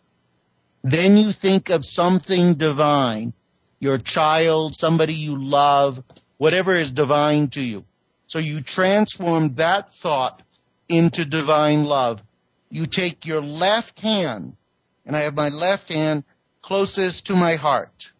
[0.84, 3.32] Then you think of something divine,
[3.80, 6.03] your child, somebody you love,
[6.38, 7.84] whatever is divine to you.
[8.28, 10.40] So you transform that thought
[10.88, 12.22] into divine love.
[12.70, 14.57] You take your left hand,
[15.05, 16.24] and I have my left hand
[16.62, 18.12] closest to my heart.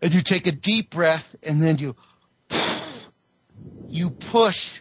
[0.00, 1.94] And you take a deep breath and then you,
[3.88, 4.80] you push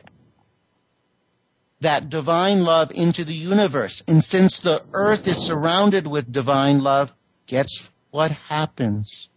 [1.82, 4.04] that divine love into the universe.
[4.08, 7.14] And since the earth is surrounded with divine love,
[7.46, 9.30] guess what happens?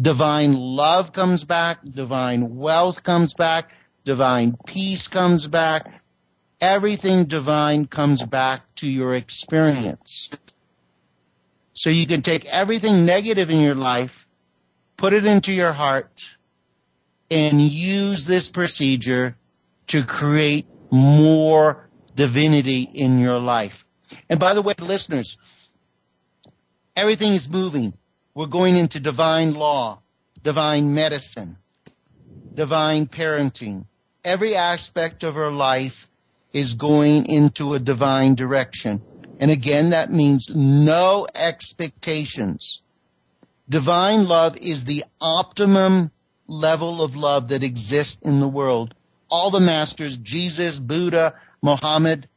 [0.00, 3.70] divine love comes back, divine wealth comes back,
[4.04, 6.02] divine peace comes back,
[6.60, 10.30] everything divine comes back to your experience.
[11.76, 14.26] So you can take everything negative in your life,
[14.96, 16.24] put it into your heart,
[17.30, 19.36] and use this procedure
[19.88, 23.84] to create more divinity in your life.
[24.30, 25.36] And by the way, listeners,
[26.96, 27.92] everything is moving.
[28.34, 30.00] We're going into divine law,
[30.42, 31.58] divine medicine,
[32.54, 33.84] divine parenting.
[34.24, 36.08] Every aspect of our life
[36.54, 39.02] is going into a divine direction.
[39.38, 42.80] And again, that means no expectations.
[43.68, 46.10] Divine love is the optimum
[46.46, 48.94] level of love that exists in the world.
[49.28, 52.28] All the masters, Jesus, Buddha, Muhammad,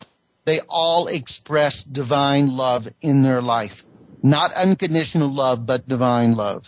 [0.45, 3.85] they all express divine love in their life.
[4.23, 6.65] Not unconditional love, but divine love.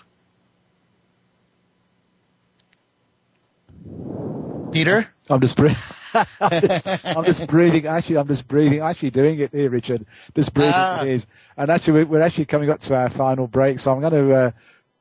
[4.71, 5.07] Peter?
[5.31, 5.77] I'm just, breathing.
[6.39, 7.87] I'm, just, I'm just breathing.
[7.87, 8.79] Actually, I'm just breathing.
[8.79, 10.05] Actually doing it here, Richard.
[10.35, 11.03] Just breathing ah.
[11.03, 11.27] it is.
[11.57, 14.51] And actually, we're actually coming up to our final break, so I'm going to uh,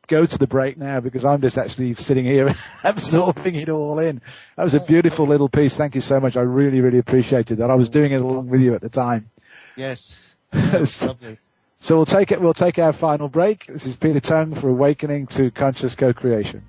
[0.06, 2.54] go to the break now because I'm just actually sitting here
[2.84, 4.20] absorbing it all in.
[4.56, 5.76] That was a beautiful little piece.
[5.76, 6.36] Thank you so much.
[6.36, 7.70] I really, really appreciated that.
[7.70, 9.30] I was doing it along with you at the time.
[9.76, 10.18] Yes.
[10.52, 11.38] lovely.
[11.80, 12.40] So we'll take it.
[12.40, 13.66] We'll take our final break.
[13.66, 16.62] This is Peter Tongue for Awakening to Conscious Co-Creation.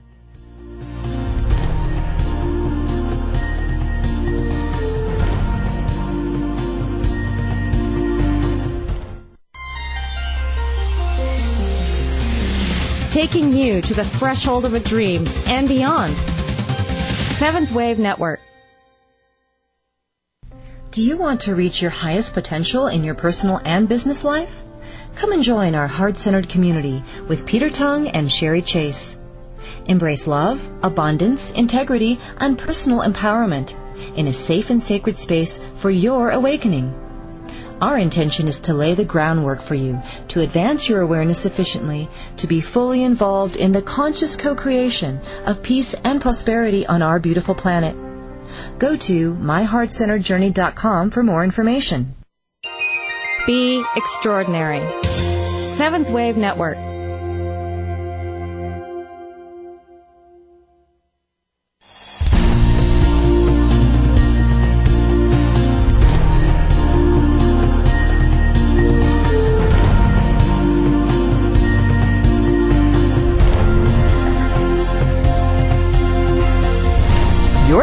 [13.12, 16.14] Taking you to the threshold of a dream and beyond.
[16.14, 18.40] Seventh Wave Network.
[20.92, 24.64] Do you want to reach your highest potential in your personal and business life?
[25.16, 29.18] Come and join our heart centered community with Peter Tongue and Sherry Chase.
[29.90, 33.76] Embrace love, abundance, integrity, and personal empowerment
[34.16, 37.11] in a safe and sacred space for your awakening.
[37.82, 42.46] Our intention is to lay the groundwork for you to advance your awareness sufficiently to
[42.46, 47.96] be fully involved in the conscious co-creation of peace and prosperity on our beautiful planet.
[48.78, 52.14] Go to myheartcenteredjourney.com for more information.
[53.48, 54.82] Be extraordinary.
[55.02, 56.91] Seventh Wave Network.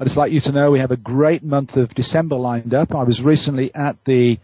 [0.00, 2.92] I'd just like you to know we have a great month of December lined up.
[2.92, 4.40] I was recently at the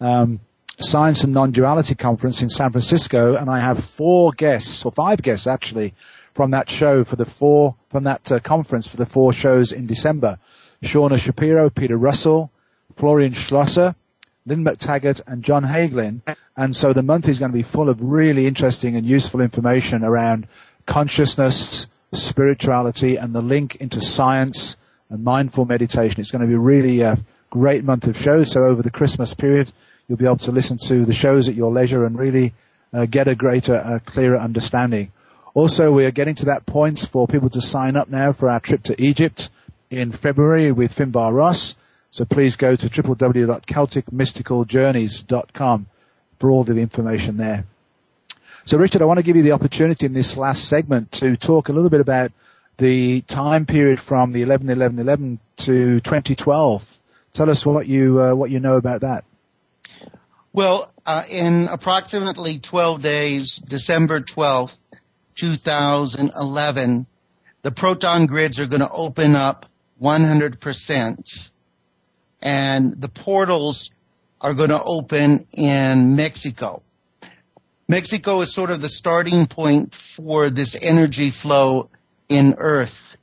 [0.00, 0.40] um,
[0.80, 5.46] Science and Non-Duality Conference in San Francisco, and I have four guests, or five guests
[5.46, 5.92] actually,
[6.32, 9.86] from that show for the four, from that uh, conference for the four shows in
[9.86, 10.38] December.
[10.82, 12.50] Shauna Shapiro, Peter Russell,
[12.96, 13.94] Florian Schlosser,
[14.46, 16.22] Lynne McTaggart, and John Hagelin.
[16.56, 20.02] And so the month is going to be full of really interesting and useful information
[20.02, 20.48] around
[20.86, 24.76] consciousness, spirituality, and the link into science
[25.10, 26.20] and mindful meditation.
[26.20, 27.18] It's going to be really a
[27.50, 28.50] great month of shows.
[28.50, 29.72] So over the Christmas period,
[30.08, 32.52] You'll be able to listen to the shows at your leisure and really
[32.92, 35.12] uh, get a greater, uh, clearer understanding.
[35.54, 38.60] Also, we are getting to that point for people to sign up now for our
[38.60, 39.50] trip to Egypt
[39.90, 41.74] in February with Finbarr Ross.
[42.10, 45.86] So please go to www.celticmysticaljourneys.com
[46.38, 47.64] for all the information there.
[48.66, 51.70] So Richard, I want to give you the opportunity in this last segment to talk
[51.70, 52.32] a little bit about
[52.76, 56.98] the time period from the 11-11-11 to 2012.
[57.32, 59.24] Tell us what you uh, what you know about that.
[60.52, 64.78] Well, uh, in approximately 12 days, December 12th,
[65.34, 67.06] 2011,
[67.62, 69.66] the proton grids are going to open up
[70.00, 71.50] 100%
[72.40, 73.90] and the portals
[74.40, 76.82] are going to open in Mexico.
[77.88, 81.88] Mexico is sort of the starting point for this energy flow
[82.28, 83.16] in Earth.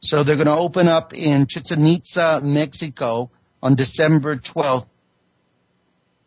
[0.00, 3.30] So they're going to open up in Chichen Itza, Mexico
[3.62, 4.86] on December 12th.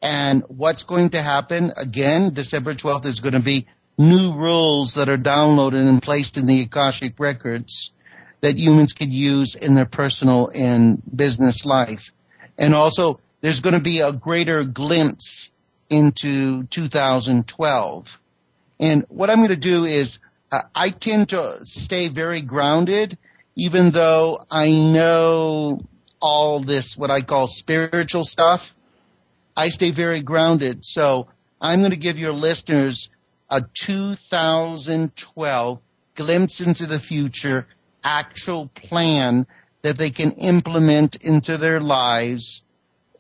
[0.02, 3.68] And what's going to happen again, December 12th is going to be
[3.98, 7.94] new rules that are downloaded and placed in the Akashic records
[8.42, 12.14] that humans could use in their personal and business life.
[12.58, 15.52] And also there's going to be a greater glimpse
[15.90, 18.20] into 2012.
[18.80, 20.20] And what I'm going to do is
[20.52, 23.18] Uh, I tend to stay very grounded,
[23.56, 25.82] even though I know
[26.22, 28.74] all this, what I call spiritual stuff.
[29.56, 30.84] I stay very grounded.
[30.86, 31.28] So
[31.60, 33.10] I'm going to give your listeners
[33.50, 35.80] a 2012
[36.16, 37.68] glimpse into the future
[38.04, 39.48] actual plan
[39.82, 42.64] that they can implement into their lives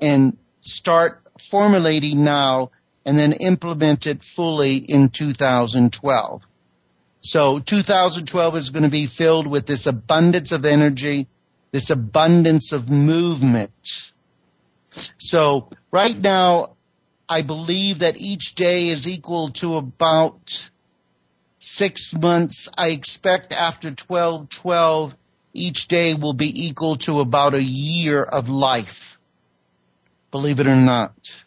[0.01, 2.71] and start formulating now
[3.05, 6.43] and then implement it fully in 2012.
[7.21, 11.27] So 2012 is going to be filled with this abundance of energy,
[11.71, 14.11] this abundance of movement.
[15.17, 16.77] So right now,
[17.29, 20.69] I believe that each day is equal to about
[21.59, 22.69] six months.
[22.77, 25.15] I expect after 12, 12,
[25.53, 29.17] each day will be equal to about a year of life.
[30.31, 31.43] Believe it or not.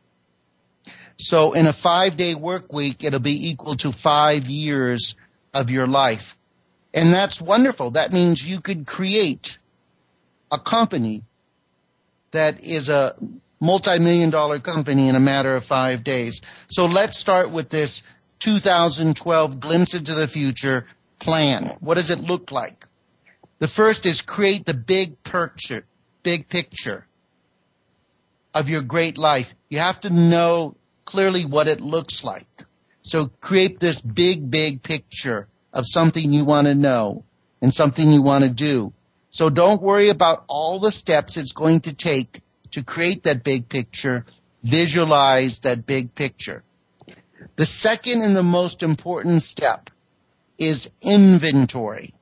[1.17, 5.15] So in a five day work week, it'll be equal to five years
[5.55, 6.37] of your life.
[6.93, 7.93] And that's wonderful.
[7.93, 9.59] That means you could create
[10.51, 11.23] a company
[12.33, 13.15] that is a
[13.61, 16.41] multi-million dollar company in a matter of five days.
[16.69, 18.03] So let's start with this
[18.41, 20.87] 2012 glimpse into the future
[21.19, 21.77] plan.
[21.81, 22.87] What does it look like?
[23.59, 25.85] The first is create the big picture,
[26.23, 27.07] big picture
[28.55, 29.55] of your great life.
[29.69, 32.47] You have to know clearly what it looks like.
[33.11, 37.25] So create this big, big picture of something you want to know
[37.61, 38.93] and something you want to do.
[39.31, 42.41] So don't worry about all the steps it's going to take
[42.71, 44.27] to create that big picture.
[44.63, 46.63] Visualize that big picture.
[47.57, 49.91] The second and the most important step
[50.57, 52.15] is inventory.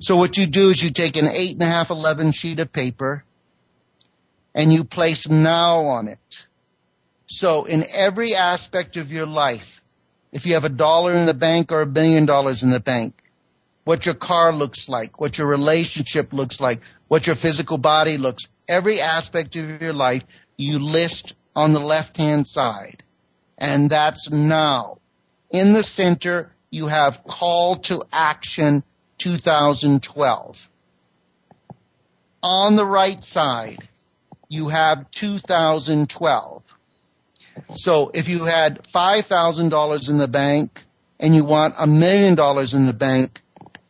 [0.00, 2.72] So what you do is you take an eight and a half, 11 sheet of
[2.72, 3.22] paper
[4.54, 6.46] and you place now on it.
[7.28, 9.82] So in every aspect of your life,
[10.32, 13.14] if you have a dollar in the bank or a billion dollars in the bank,
[13.84, 18.48] what your car looks like, what your relationship looks like, what your physical body looks,
[18.66, 20.24] every aspect of your life
[20.56, 23.02] you list on the left hand side.
[23.58, 24.98] And that's now.
[25.50, 28.82] In the center, you have call to action
[29.18, 30.68] 2012.
[32.42, 33.88] On the right side,
[34.48, 36.62] you have 2012.
[37.74, 40.84] So if you had $5,000 in the bank
[41.18, 43.40] and you want a million dollars in the bank,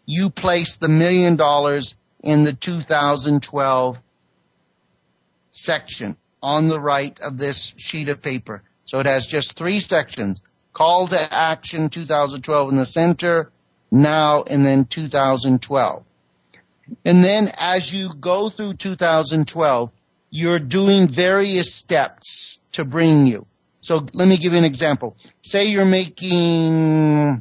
[0.06, 3.98] you place the million dollars in the 2012
[5.50, 8.62] section on the right of this sheet of paper.
[8.84, 10.40] So it has just three sections.
[10.72, 13.50] Call to action 2012 in the center,
[13.90, 16.04] now and then 2012.
[17.04, 19.90] And then as you go through 2012,
[20.30, 23.46] you're doing various steps to bring you.
[23.89, 25.16] So let me give you an example.
[25.41, 27.41] Say you're making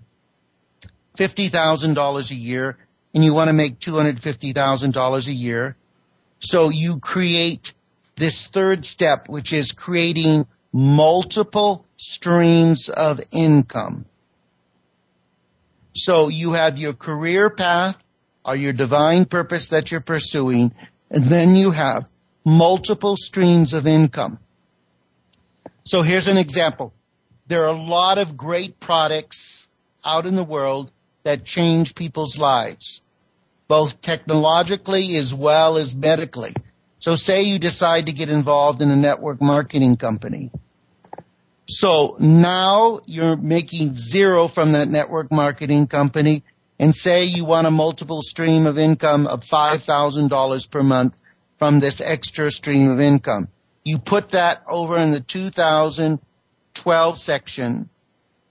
[1.18, 2.78] $50,000 a year
[3.14, 5.76] and you want to make $250,000 a year.
[6.40, 7.74] So you create
[8.16, 14.06] this third step, which is creating multiple streams of income.
[15.96, 18.02] So you have your career path
[18.46, 20.74] or your divine purpose that you're pursuing,
[21.12, 22.10] and then you have
[22.46, 24.40] multiple streams of income.
[25.88, 26.94] So here's an example.
[27.48, 29.70] There are a lot of great products
[30.04, 30.92] out in the world
[31.24, 33.02] that change people's lives,
[33.70, 36.54] both technologically as well as medically.
[37.00, 40.52] So say you decide to get involved in a network marketing company.
[41.70, 46.44] So now you're making zero from that network marketing company
[46.78, 51.18] and say you want a multiple stream of income of $5,000 per month
[51.58, 53.48] from this extra stream of income.
[53.88, 57.90] You put that over in the 2012 section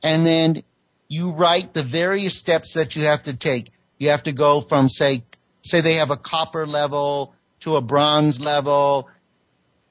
[0.02, 0.62] and then
[1.08, 3.70] you write the various steps that you have to take.
[3.98, 5.24] You have to go from say,
[5.60, 9.10] say they have a copper level to a bronze level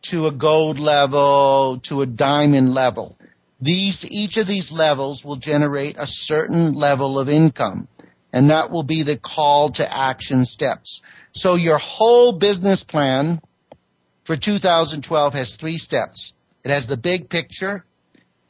[0.05, 3.15] to a gold level to a diamond level.
[3.61, 7.87] These, each of these levels will generate a certain level of income
[8.33, 11.03] and that will be the call to action steps.
[11.33, 13.41] So your whole business plan
[14.25, 16.33] for 2012 has three steps.
[16.63, 17.85] It has the big picture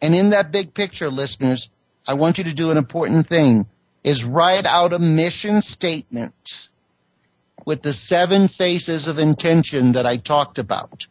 [0.02, 1.70] and in that big picture listeners,
[2.08, 3.66] I want you to do an important thing
[4.04, 6.70] is write out a mission statement
[7.66, 11.08] with the seven faces of intention that I talked about.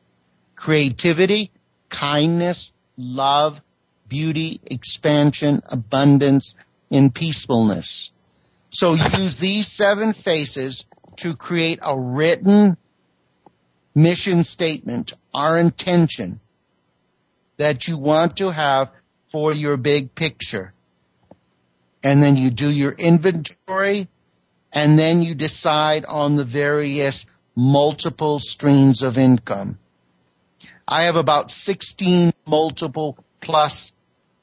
[0.55, 1.51] Creativity,
[1.89, 3.61] kindness, love,
[4.07, 6.55] beauty, expansion, abundance,
[6.91, 8.13] and peacefulness.
[8.71, 10.85] So use these seven faces
[11.17, 12.77] to create a written
[13.95, 16.41] mission statement, our intention
[17.57, 18.91] that you want to have
[19.31, 20.73] for your big picture
[22.03, 24.09] and then you do your inventory
[24.73, 27.27] and then you decide on the various
[27.57, 29.79] multiple streams of income.
[30.87, 33.93] I have about 16 multiple plus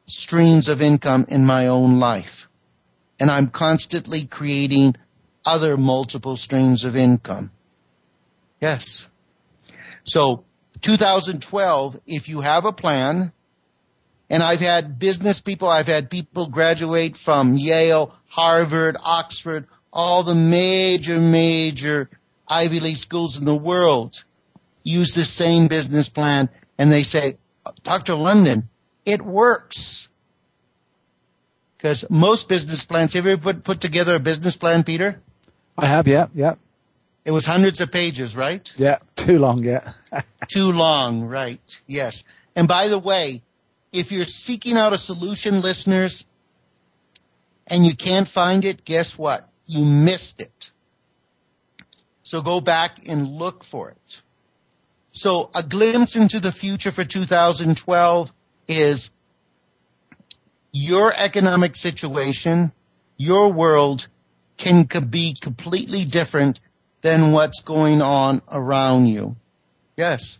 [0.07, 2.47] streams of income in my own life.
[3.19, 4.95] And I'm constantly creating
[5.45, 7.51] other multiple streams of income.
[8.59, 9.07] Yes.
[10.03, 10.45] So
[10.81, 13.31] 2012, if you have a plan,
[14.29, 20.35] and I've had business people, I've had people graduate from Yale, Harvard, Oxford, all the
[20.35, 22.09] major, major
[22.47, 24.23] Ivy League schools in the world
[24.83, 27.37] use the same business plan and they say,
[27.83, 28.15] Dr.
[28.15, 28.69] London,
[29.05, 30.07] it works.
[31.77, 35.21] Because most business plans, have you ever put, put together a business plan, Peter?
[35.77, 36.55] I have, yeah, yeah.
[37.23, 38.71] It was hundreds of pages, right?
[38.77, 39.93] Yeah, too long, yeah.
[40.47, 42.23] too long, right, yes.
[42.55, 43.43] And by the way,
[43.91, 46.25] if you're seeking out a solution, listeners,
[47.67, 49.47] and you can't find it, guess what?
[49.67, 50.71] You missed it.
[52.23, 54.21] So go back and look for it.
[55.11, 58.31] So a glimpse into the future for 2012
[58.67, 59.09] is
[60.71, 62.71] your economic situation,
[63.17, 64.07] your world
[64.57, 66.59] can be completely different
[67.01, 69.35] than what's going on around you.
[69.97, 70.37] Yes.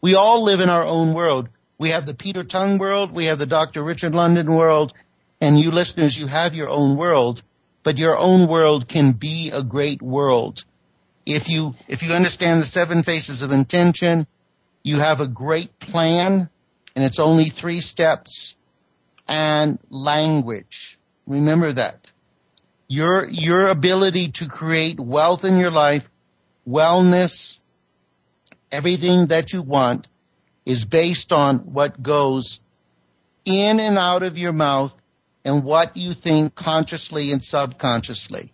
[0.00, 1.48] We all live in our own world.
[1.78, 3.12] We have the Peter Tongue world.
[3.12, 3.82] We have the Dr.
[3.82, 4.92] Richard London world.
[5.40, 7.42] And you listeners, you have your own world,
[7.82, 10.64] but your own world can be a great world.
[11.26, 14.26] If you, if you understand the seven faces of intention,
[14.82, 16.48] you have a great plan
[16.94, 18.56] and it's only three steps
[19.28, 20.98] and language.
[21.26, 22.01] Remember that.
[22.92, 26.04] Your, your ability to create wealth in your life,
[26.68, 27.56] wellness,
[28.70, 30.08] everything that you want
[30.66, 32.60] is based on what goes
[33.46, 34.94] in and out of your mouth
[35.42, 38.52] and what you think consciously and subconsciously.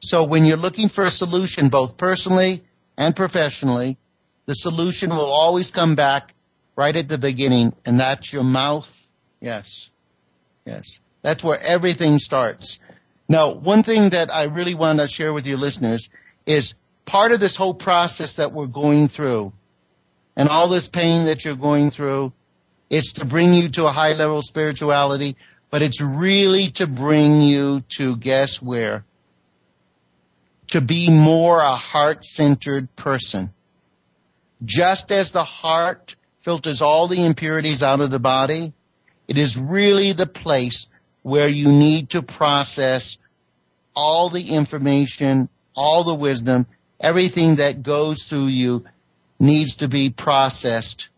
[0.00, 2.64] So when you're looking for a solution, both personally
[2.98, 3.96] and professionally,
[4.44, 6.34] the solution will always come back
[6.76, 8.92] right at the beginning, and that's your mouth.
[9.40, 9.88] Yes.
[10.66, 11.00] Yes.
[11.22, 12.78] That's where everything starts.
[13.32, 16.10] Now, one thing that I really want to share with your listeners
[16.44, 16.74] is
[17.06, 19.54] part of this whole process that we're going through
[20.36, 22.34] and all this pain that you're going through,
[22.90, 25.38] it's to bring you to a high level of spirituality,
[25.70, 29.06] but it's really to bring you to guess where?
[30.72, 33.50] To be more a heart-centered person.
[34.62, 38.74] Just as the heart filters all the impurities out of the body,
[39.26, 40.86] it is really the place
[41.22, 43.16] where you need to process
[43.94, 46.66] all the information, all the wisdom,
[47.00, 48.84] everything that goes through you
[49.38, 51.08] needs to be processed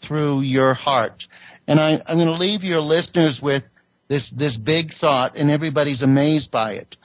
[0.00, 1.28] through your heart.
[1.66, 3.62] And I, am going to leave your listeners with
[4.08, 6.96] this, this big thought and everybody's amazed by it.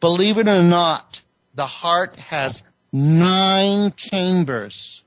[0.00, 1.20] Believe it or not,
[1.54, 2.62] the heart has
[2.92, 5.02] nine chambers.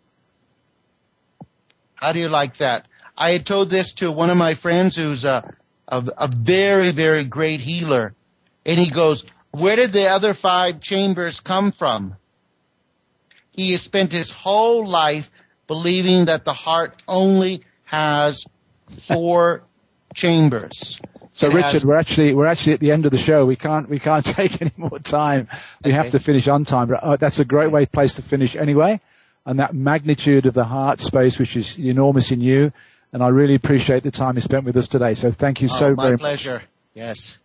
[1.95, 2.87] How do you like that?
[3.17, 5.55] I had told this to one of my friends who's a,
[5.87, 8.13] a, a very, very great healer.
[8.65, 12.15] And he goes, where did the other five chambers come from?
[13.51, 15.29] He has spent his whole life
[15.67, 18.45] believing that the heart only has
[19.07, 19.63] four
[20.15, 20.99] chambers.
[21.35, 23.45] So it Richard, has, we're actually we're actually at the end of the show.
[23.45, 25.47] We can't we can't take any more time.
[25.83, 25.97] We okay.
[25.97, 26.87] have to finish on time.
[26.87, 29.01] But uh, that's a great way place to finish anyway.
[29.45, 32.71] And that magnitude of the heart space, which is enormous in you,
[33.11, 35.15] and I really appreciate the time you spent with us today.
[35.15, 36.11] So thank you so oh, very much.
[36.11, 36.63] My pleasure.
[36.93, 37.37] Yes.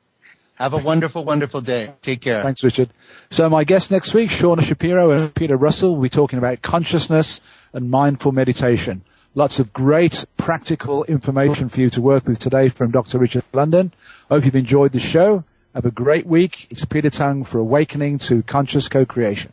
[0.59, 1.95] Have a wonderful, wonderful day.
[2.03, 2.43] Take care.
[2.43, 2.91] Thanks, Richard.
[3.31, 7.41] So my guests next week, Shauna Shapiro and Peter Russell, will be talking about consciousness
[7.73, 9.03] and mindful meditation.
[9.37, 13.19] Lots of great practical information for you to work with today from Dr.
[13.19, 13.93] Richard London.
[14.29, 15.45] Hope you've enjoyed the show.
[15.77, 16.67] Have a great week.
[16.71, 19.53] It's Peter Tongue for Awakening to Conscious Co-Creation.